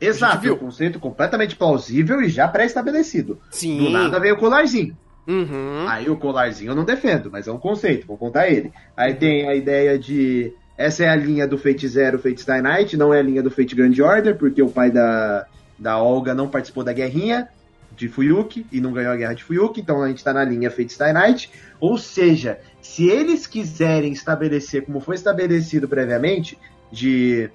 [0.00, 3.38] Exato, é um conceito completamente plausível e já pré-estabelecido.
[3.50, 3.78] Sim.
[3.78, 4.96] Do nada veio o colarzinho.
[5.28, 5.84] Uhum.
[5.86, 8.72] Aí o colarzinho eu não defendo, mas é um conceito, vou contar ele.
[8.96, 10.52] Aí tem a ideia de.
[10.76, 13.50] Essa é a linha do Fate Zero, Fate Stay Night, não é a linha do
[13.50, 15.46] Fate Grand Order, porque o pai da,
[15.82, 17.48] da Olga não participou da guerrinha
[17.94, 20.70] de Fuyuki e não ganhou a guerra de Fuyuki, então a gente tá na linha
[20.70, 21.50] Fate Night.
[21.78, 26.58] Ou seja, se eles quiserem estabelecer, como foi estabelecido previamente,
[26.90, 27.50] de.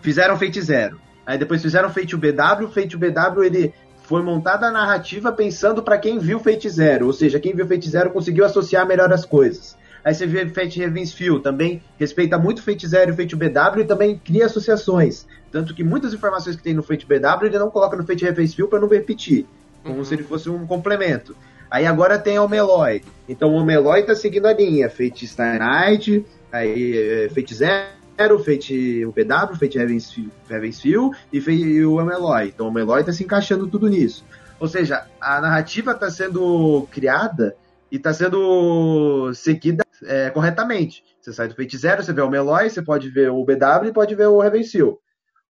[0.00, 5.30] Fizeram Fate Zero, aí depois fizeram Fate UBW, Fate UBW ele foi montada a narrativa
[5.30, 9.12] pensando pra quem viu Fate Zero, ou seja, quem viu Fate Zero conseguiu associar melhor
[9.12, 9.76] as coisas.
[10.04, 13.84] Aí você vê Fate Heaven's Feel, também respeita muito Fate Zero e Fate BW e
[13.84, 15.26] também cria associações.
[15.52, 18.54] Tanto que muitas informações que tem no Fate BW ele não coloca no Fate Heaven's
[18.54, 19.46] Feel pra não repetir,
[19.82, 20.04] como Uhum.
[20.04, 21.36] se ele fosse um complemento.
[21.70, 23.02] Aí agora tem o Meloy.
[23.28, 29.04] Então o Meloy tá seguindo a linha Fate Star Night, aí é, Fate Zero, Fate
[29.06, 32.48] UPW, Fate Heaven's Feel, e, Fate, e o Meloy.
[32.48, 34.24] Então o Meloy tá se encaixando tudo nisso.
[34.58, 37.54] Ou seja, a narrativa tá sendo criada
[37.90, 41.02] e tá sendo seguida é, corretamente.
[41.20, 43.92] Você sai do Fate Zero, você vê o Meloy, você pode ver o BW e
[43.92, 44.98] pode ver o Feel.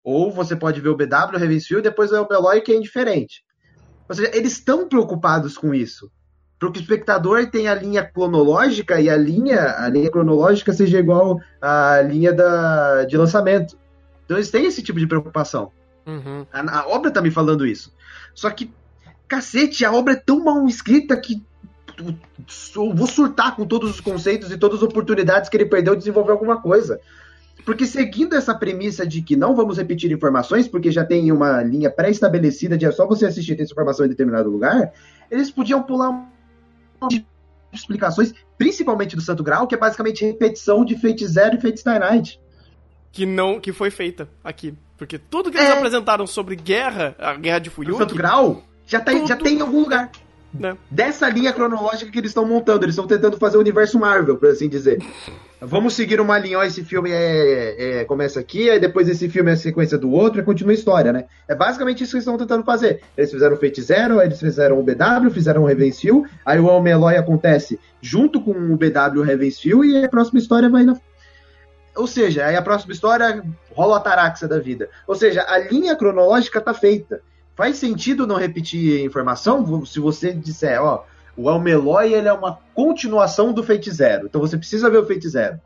[0.03, 2.77] Ou você pode ver o BW, o Feel e depois ver o Meloy que é
[2.77, 3.45] indiferente.
[4.09, 6.11] Ou seja, eles estão preocupados com isso.
[6.59, 10.99] Para que o espectador tenha a linha cronológica e a linha, a linha cronológica seja
[10.99, 13.79] igual à linha da, de lançamento.
[14.25, 15.73] Então eles têm esse tipo de preocupação.
[16.07, 16.47] Uhum.
[16.53, 17.95] A, a obra tá me falando isso.
[18.35, 18.73] Só que,
[19.27, 21.43] cacete, a obra é tão mal escrita que
[22.75, 26.01] eu vou surtar com todos os conceitos e todas as oportunidades que ele perdeu de
[26.01, 27.01] desenvolver alguma coisa.
[27.65, 31.91] Porque seguindo essa premissa de que não vamos repetir informações, porque já tem uma linha
[31.91, 34.93] pré-estabelecida de é só você assistir essa informação em determinado lugar,
[35.31, 36.27] eles podiam pular
[37.09, 37.25] de
[37.73, 41.99] explicações, principalmente do Santo Grau, que é basicamente repetição de Fate Zero e Fate Stay
[41.99, 42.41] Night.
[43.13, 44.75] Que não, que foi feita aqui.
[44.97, 45.73] Porque tudo que eles É.
[45.73, 49.59] apresentaram sobre guerra, a guerra de O Fuyuki, Santo Grau já, tá, já Tudo- tem
[49.59, 50.11] em algum lugar.
[50.53, 50.77] Né?
[50.91, 54.49] Dessa linha cronológica que eles estão montando, eles estão tentando fazer o universo Marvel, por
[54.49, 54.99] assim dizer.
[55.61, 59.51] Vamos seguir uma linha, ó, esse filme é, é- começa aqui, aí depois esse filme
[59.51, 61.27] é a sequência do outro e continua a história, né?
[61.47, 63.03] É basicamente isso que eles estão tentando fazer.
[63.17, 67.17] Eles fizeram o Zero, eles fizeram o BW, fizeram o Revencil, aí o Homem Eloy
[67.17, 70.97] acontece junto com o BW e o Revencil e a próxima história vai na...
[71.95, 74.89] Ou seja, aí a próxima história rola a Taraxa da vida.
[75.07, 77.21] Ou seja, a linha cronológica tá feita.
[77.57, 81.05] Faz sentido não repetir informação se você disser, ó,
[81.37, 84.27] o Almeloy ele é uma continuação do Fate Zero.
[84.27, 85.61] Então você precisa ver o Fate Zero.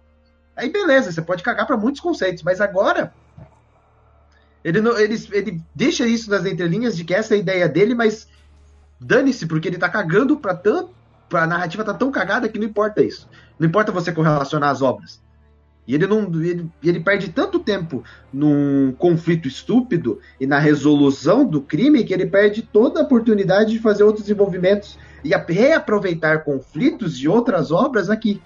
[0.56, 3.12] Aí beleza, você pode cagar para muitos conceitos, mas agora
[4.64, 7.94] ele, não, ele, ele deixa isso nas entrelinhas de que essa é a ideia dele,
[7.94, 8.26] mas
[8.98, 10.94] dane-se, porque ele tá cagando pra tanto.
[11.32, 13.28] A narrativa tá tão cagada que não importa isso.
[13.58, 15.20] Não importa você correlacionar as obras.
[15.86, 16.22] E ele não.
[16.42, 22.26] Ele, ele perde tanto tempo num conflito estúpido e na resolução do crime que ele
[22.26, 28.40] perde toda a oportunidade de fazer outros desenvolvimentos e reaproveitar conflitos de outras obras aqui.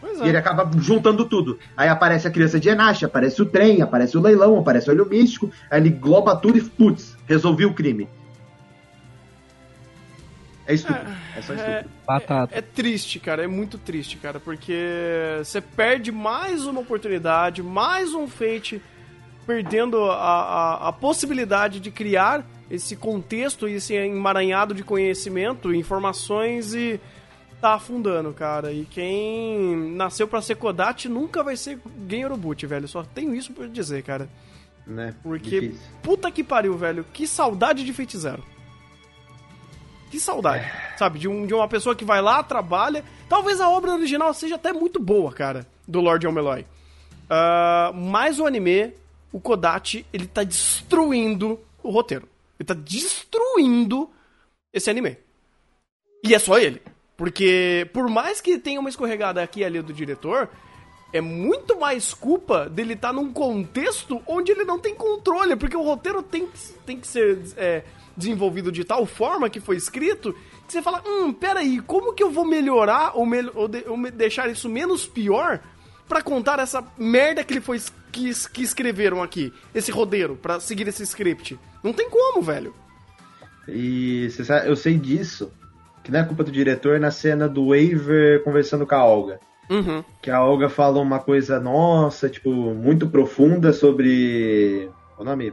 [0.00, 0.40] Pois E ele é.
[0.40, 1.58] acaba juntando tudo.
[1.76, 5.06] Aí aparece a criança de Enache, aparece o trem, aparece o leilão, aparece o olho
[5.06, 8.08] místico, aí ele globa tudo e, putz, resolvi o crime.
[10.68, 11.10] É estúpido.
[11.36, 11.90] É só É, estúpido.
[12.06, 12.54] Batata.
[12.56, 14.76] é triste, cara, é muito triste, cara, porque
[15.42, 18.80] você perde mais uma oportunidade, mais um fate,
[19.46, 26.74] perdendo a, a, a possibilidade de criar esse contexto e esse emaranhado de conhecimento, informações
[26.74, 27.00] e
[27.62, 28.70] tá afundando, cara.
[28.70, 32.86] E quem nasceu pra ser Kodachi nunca vai ser Genrobuchi, velho.
[32.86, 34.28] Só tenho isso pra dizer, cara.
[34.86, 35.14] Né?
[35.22, 35.86] Porque, Difícil.
[36.02, 37.04] puta que pariu, velho.
[37.12, 38.44] Que saudade de Fate Zero.
[40.10, 41.18] Que saudade, sabe?
[41.18, 43.04] De, um, de uma pessoa que vai lá, trabalha.
[43.28, 46.64] Talvez a obra original seja até muito boa, cara, do Lord Omeloy.
[47.28, 48.92] Ah, mas o anime,
[49.32, 52.28] o Kodachi, ele tá destruindo o roteiro.
[52.58, 54.10] Ele tá destruindo
[54.72, 55.18] esse anime.
[56.24, 56.82] E é só ele.
[57.16, 60.48] Porque, por mais que tenha uma escorregada aqui e ali do diretor,
[61.12, 65.82] é muito mais culpa dele estar num contexto onde ele não tem controle, porque o
[65.82, 67.82] roteiro tem que, tem que ser é,
[68.18, 70.34] desenvolvido de tal forma que foi escrito
[70.66, 73.96] que você fala, hum, peraí, como que eu vou melhorar ou, mel ou, de- ou
[73.96, 75.60] me- deixar isso menos pior
[76.06, 77.80] pra contar essa merda que ele foi
[78.12, 81.58] que, que escreveram aqui, esse roteiro, pra seguir esse script?
[81.82, 82.74] Não tem como, velho.
[83.66, 85.52] E sabe, eu sei disso,
[86.02, 89.38] que não é culpa do diretor, na cena do Waver conversando com a Olga.
[89.70, 90.02] Uhum.
[90.22, 94.90] Que a Olga fala uma coisa, nossa, tipo, muito profunda sobre.
[95.18, 95.52] O nome?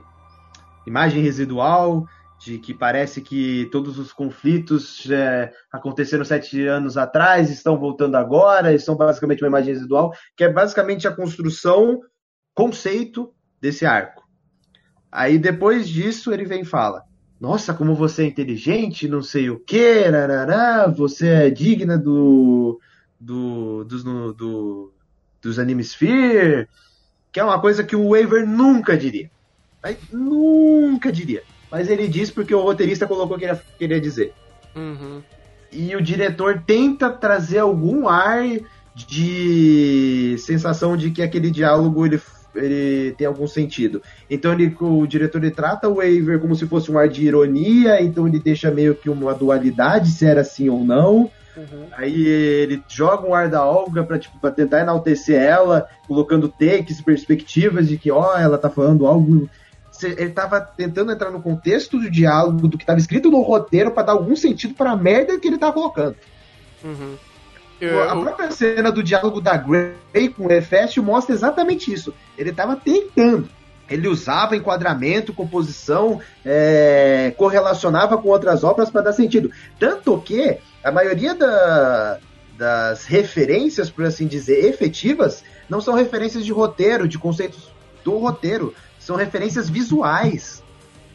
[0.88, 2.08] Imagem residual,
[2.46, 8.72] de que parece que todos os conflitos é, aconteceram sete anos atrás, estão voltando agora,
[8.72, 12.00] e são basicamente uma imagem residual, que é basicamente a construção,
[12.54, 14.24] conceito desse arco.
[15.12, 17.02] Aí depois disso ele vem e fala:
[17.42, 20.04] Nossa, como você é inteligente, não sei o que,
[20.96, 22.80] você é digna do.
[23.20, 24.94] do dos, no- do,
[25.42, 26.68] dos Animesphere,
[27.34, 29.32] que é uma coisa que o Waver nunca diria.
[29.84, 31.42] Mas nunca diria.
[31.76, 34.32] Mas ele diz porque o roteirista colocou o que ele queria dizer.
[34.74, 35.22] Uhum.
[35.70, 38.46] E o diretor tenta trazer algum ar
[38.96, 42.22] de sensação de que aquele diálogo ele,
[42.56, 44.02] ele tem algum sentido.
[44.30, 48.02] Então ele, o diretor ele trata o Waver como se fosse um ar de ironia,
[48.02, 51.30] então ele deixa meio que uma dualidade, se era assim ou não.
[51.58, 51.88] Uhum.
[51.92, 57.02] Aí ele joga um ar da Olga pra, tipo, pra tentar enaltecer ela, colocando takes,
[57.02, 59.50] perspectivas de que, ó, ela tá falando algo.
[60.04, 64.04] Ele tava tentando entrar no contexto do diálogo, do que tava escrito no roteiro, pra
[64.04, 66.16] dar algum sentido pra merda que ele tá colocando.
[66.84, 67.16] Uhum.
[67.82, 72.14] a Eu- própria cena do diálogo da Grey com o Hefest mostra exatamente isso.
[72.38, 73.50] Ele tava tentando.
[73.90, 79.52] Ele usava enquadramento, composição, é, correlacionava com outras obras para dar sentido.
[79.80, 82.18] Tanto que a maioria da-
[82.58, 87.70] das referências, por assim dizer, efetivas, não são referências de roteiro, de conceitos
[88.04, 88.74] do roteiro,
[89.06, 90.64] são referências visuais.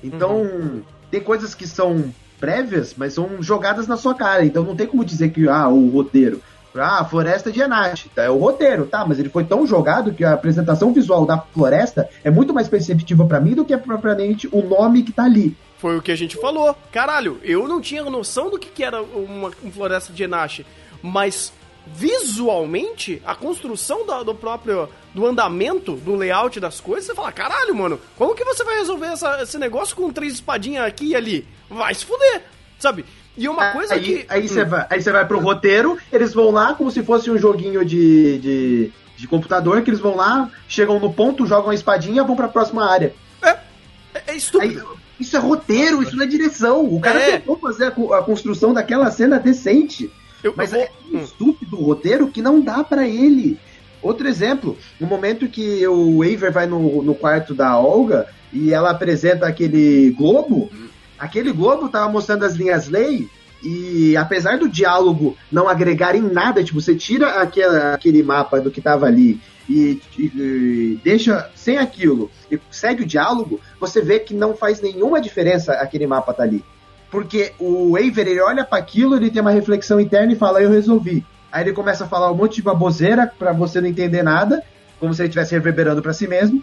[0.02, 4.44] Então, tem coisas que são prévias, mas são jogadas na sua cara.
[4.44, 6.40] Então não tem como dizer que ah, o roteiro.
[6.72, 8.22] Ah, Floresta de Enate, tá?
[8.22, 9.04] é o roteiro, tá?
[9.04, 13.26] Mas ele foi tão jogado que a apresentação visual da floresta é muito mais perceptível
[13.26, 15.56] para mim do que propriamente o nome que tá ali.
[15.78, 16.76] Foi o que a gente falou.
[16.92, 20.64] Caralho, eu não tinha noção do que, que era uma, uma floresta de Enache,
[21.02, 21.52] mas
[21.86, 27.74] visualmente, a construção do, do, próprio do andamento, do layout das coisas, você fala, caralho,
[27.74, 31.46] mano, como que você vai resolver essa, esse negócio com três espadinhas aqui e ali?
[31.68, 32.42] Vai se fuder,
[32.78, 33.04] sabe?
[33.36, 34.26] E uma coisa aí, que.
[34.28, 34.68] Aí você hum.
[34.68, 38.92] vai, aí vai pro roteiro, eles vão lá como se fosse um joguinho de, de,
[39.16, 42.90] de computador, que eles vão lá, chegam no ponto, jogam a espadinha vão pra próxima
[42.90, 43.14] área.
[43.42, 43.50] É,
[44.14, 44.80] é, é estúpido.
[44.80, 46.84] Aí, isso é roteiro, isso não é direção.
[46.84, 47.32] O cara é.
[47.32, 50.10] tentou fazer a, a, construção daquela cena decente.
[50.42, 50.86] Eu, mas eu vou...
[50.86, 53.58] é um estúpido o roteiro que não dá para ele.
[54.02, 58.90] Outro exemplo, no momento que o Aver vai no, no quarto da Olga e ela
[58.90, 60.70] apresenta aquele globo,
[61.18, 63.28] aquele globo tava mostrando as linhas lei
[63.62, 68.70] e apesar do diálogo não agregar em nada, tipo, você tira aquela, aquele mapa do
[68.70, 69.38] que tava ali
[69.68, 74.80] e, e, e, deixa sem aquilo e segue o diálogo, você vê que não faz
[74.80, 76.64] nenhuma diferença aquele mapa tá ali.
[77.10, 80.70] Porque o Aver, ele olha para aquilo, ele tem uma reflexão interna e fala, eu
[80.70, 81.24] resolvi.
[81.50, 84.62] Aí ele começa a falar um monte de baboseira para você não entender nada,
[85.00, 86.62] como se ele estivesse reverberando para si mesmo.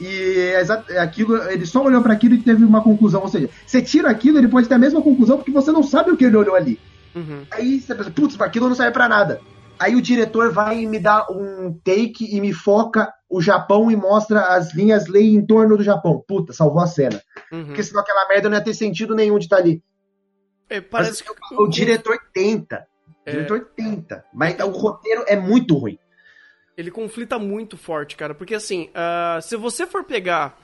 [0.00, 0.52] E
[0.98, 3.22] aquilo, ele só olhou para aquilo e teve uma conclusão.
[3.22, 6.10] Ou seja, você tira aquilo, ele pode ter a mesma conclusão porque você não sabe
[6.10, 6.80] o que ele olhou ali.
[7.14, 7.42] Uhum.
[7.50, 9.40] Aí você pensa, putz, aquilo não serve para nada.
[9.78, 13.96] Aí o diretor vai e me dá um take e me foca o Japão e
[13.96, 16.22] mostra as linhas lei em torno do Japão.
[16.26, 17.20] Puta, salvou a cena.
[17.50, 17.66] Uhum.
[17.66, 19.82] Porque senão aquela merda não ia ter sentido nenhum de estar tá ali.
[20.70, 22.86] É, parece mas, que o, o diretor tenta.
[23.26, 23.32] O é...
[23.32, 24.24] diretor tenta.
[24.32, 25.98] Mas o roteiro é muito ruim.
[26.76, 28.36] Ele conflita muito forte, cara.
[28.36, 30.56] Porque assim, uh, se você for pegar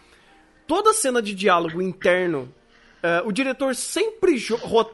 [0.64, 2.54] toda cena de diálogo interno,
[3.02, 4.36] uh, o diretor sempre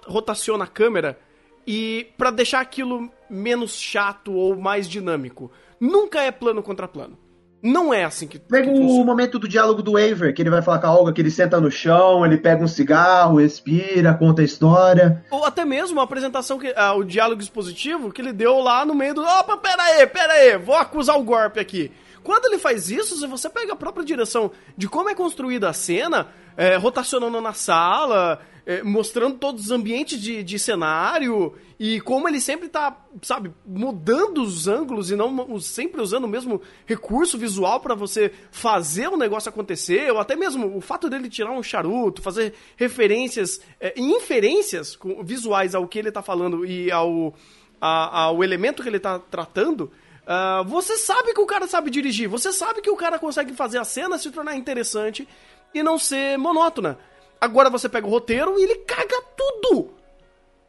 [0.07, 1.19] rotaciona a câmera
[1.67, 5.51] e para deixar aquilo menos chato ou mais dinâmico.
[5.79, 7.26] Nunca é plano contra plano.
[7.67, 8.39] Não é assim que.
[8.39, 11.13] Pega que o momento do diálogo do Aver, que ele vai falar com a Olga,
[11.13, 15.25] que ele senta no chão, ele pega um cigarro, respira, conta a história.
[15.31, 18.95] Ou até mesmo a apresentação, que, ah, o diálogo expositivo que ele deu lá no
[18.95, 19.23] meio do.
[19.23, 21.91] Opa, pera aí, pera aí, vou acusar o golpe aqui.
[22.23, 25.73] Quando ele faz isso, se você pega a própria direção de como é construída a
[25.73, 32.29] cena, é, rotacionando na sala, é, mostrando todos os ambientes de, de cenário e como
[32.29, 37.79] ele sempre tá, sabe, mudando os ângulos e não sempre usando o mesmo recurso visual
[37.79, 42.21] para você fazer o negócio acontecer, ou até mesmo o fato dele tirar um charuto,
[42.21, 47.35] fazer referências é, inferências visuais ao que ele tá falando e ao,
[47.81, 49.93] a, ao elemento que ele tá tratando.
[50.27, 53.79] Uh, você sabe que o cara sabe dirigir, você sabe que o cara consegue fazer
[53.79, 55.29] a cena se tornar interessante
[55.73, 56.99] e não ser monótona.
[57.41, 59.91] Agora você pega o roteiro e ele caga tudo.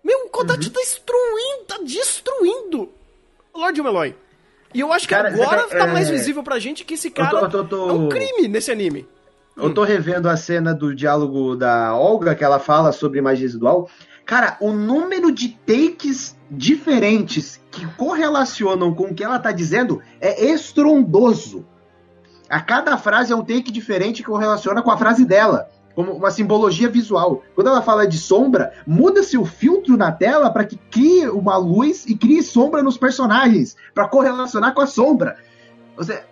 [0.04, 0.74] Meu, o Kodachi uhum.
[0.74, 2.90] tá destruindo, tá destruindo
[3.54, 4.16] Lord Meloy.
[4.74, 7.40] E eu acho que cara, agora tá, tá mais visível pra gente que esse cara
[7.40, 9.08] eu tô, eu tô, é um crime nesse anime.
[9.56, 13.90] Eu tô revendo a cena do diálogo da Olga, que ela fala sobre magia residual.
[14.24, 20.46] Cara, o número de takes diferentes que correlacionam com o que ela tá dizendo é
[20.46, 21.66] estrondoso.
[22.48, 26.30] A cada frase é um take diferente que correlaciona com a frase dela como uma
[26.30, 27.44] simbologia visual.
[27.56, 32.06] Quando ela fala de sombra, muda-se o filtro na tela para que crie uma luz
[32.06, 35.38] e crie sombra nos personagens, para correlacionar com a sombra.
[35.98, 36.24] Ou seja,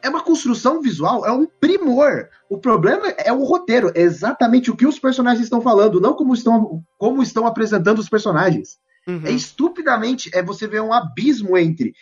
[0.00, 2.30] é uma construção visual, é um primor.
[2.48, 6.32] O problema é o roteiro, é exatamente o que os personagens estão falando, não como
[6.32, 8.78] estão, como estão apresentando os personagens.
[9.06, 9.20] Uhum.
[9.26, 11.92] É estupidamente, é você ver um abismo entre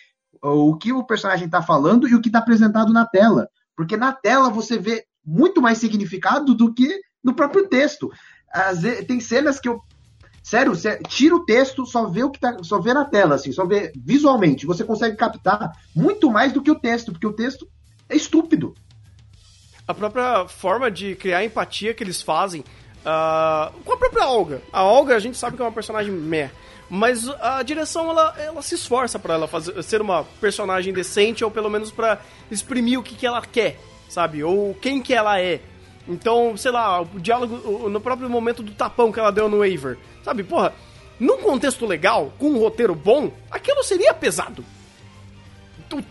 [0.41, 3.49] o que o personagem está falando e o que está apresentado na tela.
[3.77, 8.11] Porque na tela você vê muito mais significado do que no próprio texto.
[8.53, 9.81] Às vezes, tem cenas que eu.
[10.43, 12.57] Sério, você tira o texto, só vê o que tá.
[12.63, 14.67] Só vê na tela, assim, só vê visualmente.
[14.67, 17.69] Você consegue captar muito mais do que o texto, porque o texto
[18.09, 18.75] é estúpido.
[19.87, 22.65] A própria forma de criar empatia que eles fazem.
[23.01, 24.63] Uh, com a própria Olga.
[24.73, 26.51] A Olga a gente sabe que é uma personagem meh.
[26.91, 31.51] Mas a direção ela, ela se esforça para ela fazer, ser uma personagem decente ou
[31.51, 34.43] pelo menos para exprimir o que, que ela quer, sabe?
[34.43, 35.61] Ou quem que ela é.
[36.09, 39.99] Então, sei lá, o diálogo no próprio momento do tapão que ela deu no Aver.
[40.25, 40.73] Sabe, porra,
[41.21, 44.65] num contexto legal, com um roteiro bom, aquilo seria pesado.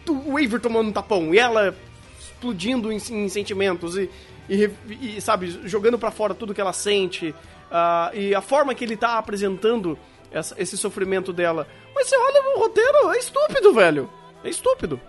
[0.07, 1.75] O, o tomando um tapão e ela
[2.19, 4.09] explodindo em, em sentimentos e,
[4.47, 4.69] e,
[5.17, 7.29] e, sabe, jogando para fora tudo que ela sente.
[7.29, 9.97] Uh, e a forma que ele tá apresentando
[10.31, 11.67] essa, esse sofrimento dela.
[11.95, 14.09] Mas você olha o roteiro, é estúpido, velho.
[14.43, 15.01] É estúpido.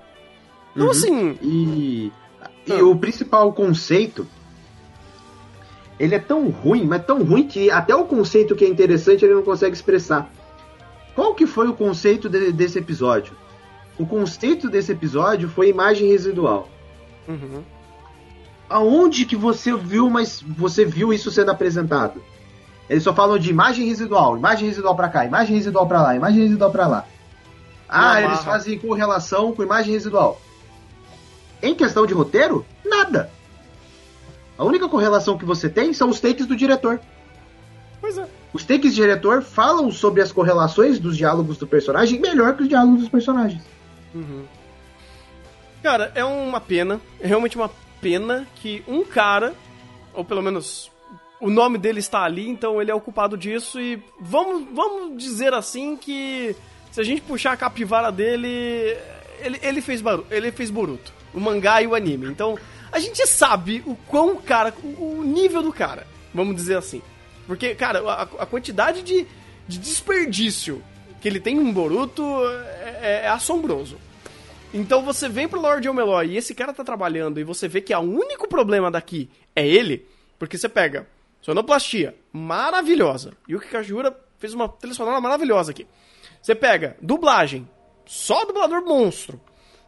[0.72, 0.90] Então, uhum.
[0.90, 1.38] assim.
[1.42, 2.12] E,
[2.66, 2.84] e ah.
[2.84, 4.26] o principal conceito
[5.98, 9.34] ele é tão ruim, mas tão ruim que até o conceito que é interessante ele
[9.34, 10.30] não consegue expressar.
[11.14, 13.32] qual que foi o conceito de- desse episódio?
[13.98, 16.68] O conceito desse episódio foi imagem residual.
[17.26, 17.62] Uhum.
[18.70, 22.22] Aonde que você viu, mas você viu isso sendo apresentado?
[22.88, 26.42] Eles só falam de imagem residual, imagem residual pra cá, imagem residual pra lá, imagem
[26.42, 27.04] residual pra lá.
[27.88, 30.40] Ah, eles fazem correlação com imagem residual.
[31.62, 33.30] Em questão de roteiro, nada.
[34.58, 37.00] A única correlação que você tem são os takes do diretor.
[38.00, 38.26] Pois é.
[38.52, 42.68] Os takes do diretor falam sobre as correlações dos diálogos do personagem melhor que os
[42.68, 43.62] diálogos dos personagens.
[44.12, 44.44] Uhum.
[45.82, 49.54] Cara, é uma pena, é realmente uma pena que um cara,
[50.12, 50.90] ou pelo menos
[51.40, 55.54] o nome dele está ali, então ele é o culpado disso e vamos, vamos dizer
[55.54, 56.56] assim que
[56.90, 58.96] se a gente puxar a capivara dele,
[59.38, 62.26] ele, ele fez Baru, ele fez Boruto, o mangá e o anime.
[62.26, 62.58] Então
[62.90, 67.02] a gente sabe o quão cara, o, o nível do cara, vamos dizer assim.
[67.46, 69.26] Porque, cara, a, a quantidade de,
[69.66, 70.82] de desperdício
[71.20, 72.22] que ele tem em Boruto
[73.00, 73.98] é, é assombroso.
[74.72, 77.94] Então você vem pro Lord Omeloy e esse cara tá trabalhando e você vê que
[77.94, 80.06] o único problema daqui é ele,
[80.38, 81.06] porque você pega
[81.40, 83.32] sonoplastia maravilhosa.
[83.48, 85.86] E o Kikajura fez uma trilha sonora maravilhosa aqui.
[86.42, 87.68] Você pega dublagem,
[88.04, 89.40] só dublador monstro.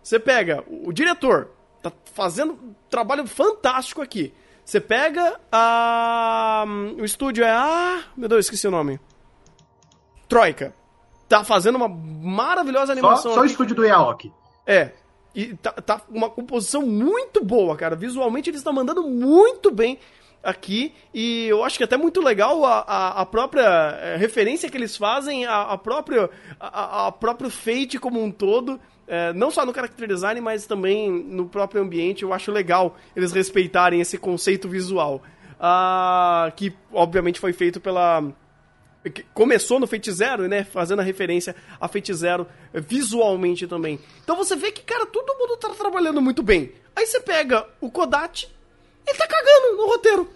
[0.03, 1.51] Você pega o, o diretor,
[1.83, 4.33] tá fazendo um trabalho fantástico aqui.
[4.65, 6.65] Você pega a.
[6.99, 8.05] O estúdio é a.
[8.17, 9.01] Meu Deus, esqueci o nome.
[10.29, 10.75] Troika.
[11.29, 13.33] Tá fazendo uma maravilhosa Só, animação.
[13.33, 13.53] só o aqui.
[13.53, 14.33] estúdio do Yaoki.
[14.67, 14.93] É.
[15.35, 17.97] E tá, tá uma composição muito boa, cara.
[17.97, 19.99] Visualmente eles estão mandando muito bem
[20.43, 20.95] aqui.
[21.13, 24.77] E eu acho que é até muito legal a, a, a própria eh, referência que
[24.77, 28.81] eles fazem, a, a própria a, a próprio Fate como um todo.
[29.11, 32.23] Eh, não só no character design, mas também no próprio ambiente.
[32.23, 35.21] Eu acho legal eles respeitarem esse conceito visual.
[35.59, 38.25] Ah, que obviamente foi feito pela
[39.33, 40.63] começou no Fate Zero, né?
[40.65, 43.99] Fazendo a referência a Fate Zero visualmente também.
[44.23, 46.73] Então você vê que, cara, todo mundo tá trabalhando muito bem.
[46.95, 48.49] Aí você pega o Kodachi,
[49.07, 50.29] ele tá cagando no roteiro.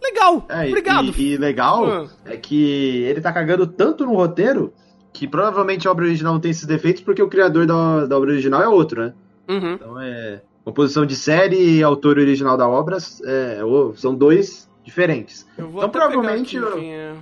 [0.00, 1.12] Legal, É, obrigado.
[1.16, 2.08] E, e legal Ah.
[2.26, 4.72] é que ele tá cagando tanto no roteiro
[5.12, 8.30] que provavelmente a obra original não tem esses defeitos porque o criador da, da obra
[8.30, 9.12] original é outro, né?
[9.48, 9.72] Uhum.
[9.74, 10.40] Então é.
[10.64, 15.44] Composição de série e autor original da obra é, o- são dois diferentes.
[15.58, 17.14] Eu vou Então, provavelmente, aqui quem é.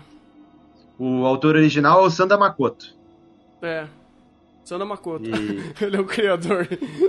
[0.99, 2.95] O autor original é o Sanda Makoto.
[3.63, 3.87] É.
[4.63, 5.25] Sanda Makoto.
[5.25, 6.69] E- ele é o criador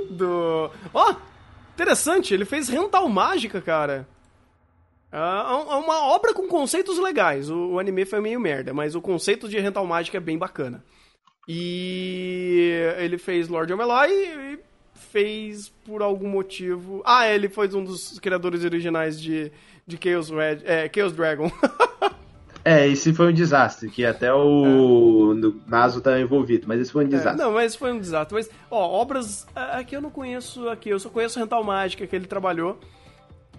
[0.10, 0.70] do.
[0.94, 1.16] Ó!
[1.74, 4.08] interessante, ele fez Rental Mágica, cara.
[5.12, 7.50] É um- é uma obra com conceitos legais.
[7.50, 10.84] O, anime foi meio merda, mas o conceito de Rental Mágica é bem bacana.
[11.48, 14.60] E ele fez Lord Omeloy e
[14.96, 17.02] fez por algum motivo.
[17.06, 19.52] Ah, ele foi um dos criadores originais de,
[19.86, 21.52] de Chaos, Red, é, Chaos Dragon.
[22.64, 27.04] É, esse foi um desastre, que até o no- Naso tá envolvido, mas esse foi
[27.06, 27.36] um É, desastre.
[27.44, 28.36] não, mas foi um desastre.
[28.36, 29.48] Mas, ó, obras.
[29.56, 32.80] é, Aqui eu não conheço aqui, eu só conheço Rental Mágica que ele trabalhou.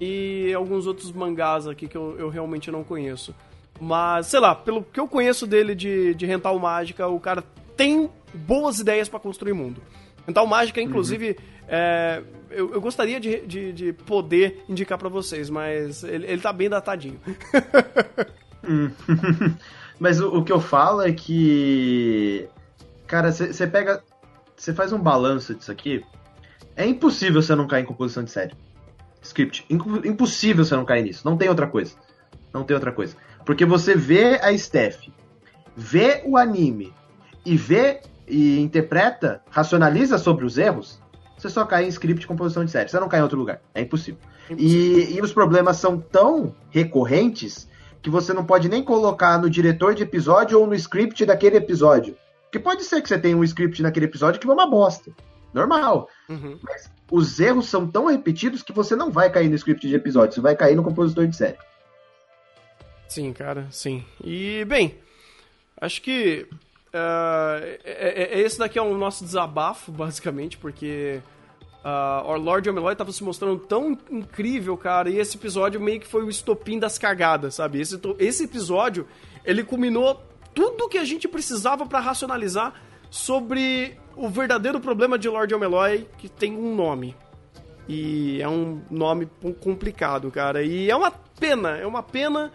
[0.04, 3.32] E alguns outros mangás aqui que eu, eu realmente não conheço.
[3.80, 7.44] Mas, sei lá, pelo que eu conheço dele de, de Rental Mágica, o cara
[7.76, 9.80] tem boas ideias pra construir mundo.
[10.26, 11.38] Rental Mágica, inclusive,
[11.68, 16.52] é, eu, eu gostaria de, de, de poder indicar pra vocês, mas ele, ele tá
[16.52, 17.20] bem datadinho.
[20.00, 22.48] Mas o, o que eu falo é que.
[23.06, 24.02] Cara, você pega.
[24.56, 26.04] Você faz um balanço disso aqui.
[26.74, 28.52] É impossível você não cair em composição de série.
[29.22, 29.64] Script.
[29.70, 31.22] Impo- impossível você não cair nisso.
[31.24, 31.94] Não tem outra coisa.
[32.52, 33.16] Não tem outra coisa.
[33.46, 35.08] Porque você vê a Steph,
[35.76, 36.92] vê o anime
[37.44, 41.00] e vê e interpreta, racionaliza sobre os erros,
[41.36, 42.88] você só cai em script e composição de série.
[42.88, 43.60] Você não cai em outro lugar.
[43.74, 44.20] É impossível.
[44.56, 47.68] E, e os problemas são tão recorrentes
[48.00, 52.16] que você não pode nem colocar no diretor de episódio ou no script daquele episódio.
[52.44, 55.10] Porque pode ser que você tenha um script naquele episódio que vai uma bosta.
[55.52, 56.08] Normal.
[56.28, 56.58] Uhum.
[57.10, 60.40] Os erros são tão repetidos que você não vai cair no script de episódio, você
[60.40, 61.58] vai cair no compositor de série.
[63.08, 64.04] Sim, cara, sim.
[64.24, 64.98] E, bem,
[65.78, 66.48] acho que
[66.92, 71.20] ah, é- é- esse daqui é o nosso desabafo, basicamente, porque
[71.84, 76.06] uh, o Lord Omeloy tava se mostrando tão incrível, cara, e esse episódio meio que
[76.06, 77.80] foi o estopim das cagadas, sabe?
[77.80, 79.06] Esse, esse episódio,
[79.44, 80.22] ele culminou
[80.54, 82.74] tudo que a gente precisava pra racionalizar
[83.12, 87.14] sobre o verdadeiro problema de Lord Omeloy, que tem um nome.
[87.86, 89.28] E é um nome
[89.60, 90.62] complicado, cara.
[90.62, 92.50] E é uma pena, é uma pena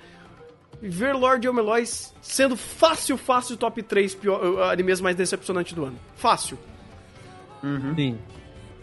[0.81, 1.83] ver Lord Omeloy
[2.21, 5.99] sendo fácil, fácil top 3 pior, animes mais decepcionante do ano.
[6.15, 6.57] Fácil.
[7.95, 8.17] Sim.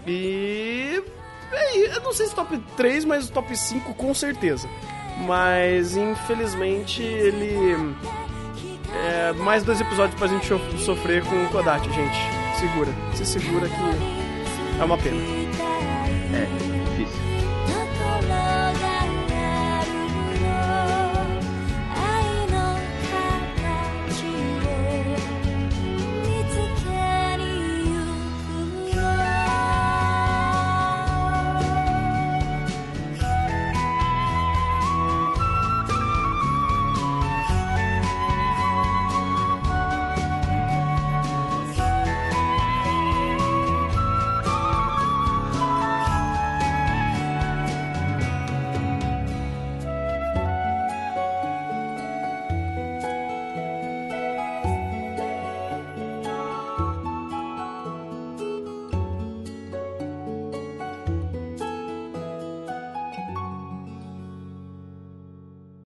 [0.07, 1.03] E.
[1.51, 4.69] é, Eu não sei se top 3, mas top 5 com certeza.
[5.27, 7.67] Mas infelizmente ele.
[8.97, 12.17] É, mais dois episódios pra gente so- sofrer com o Kodachi, gente.
[12.59, 12.91] Segura.
[13.15, 15.21] Se segura que é uma pena.
[16.71, 16.74] É.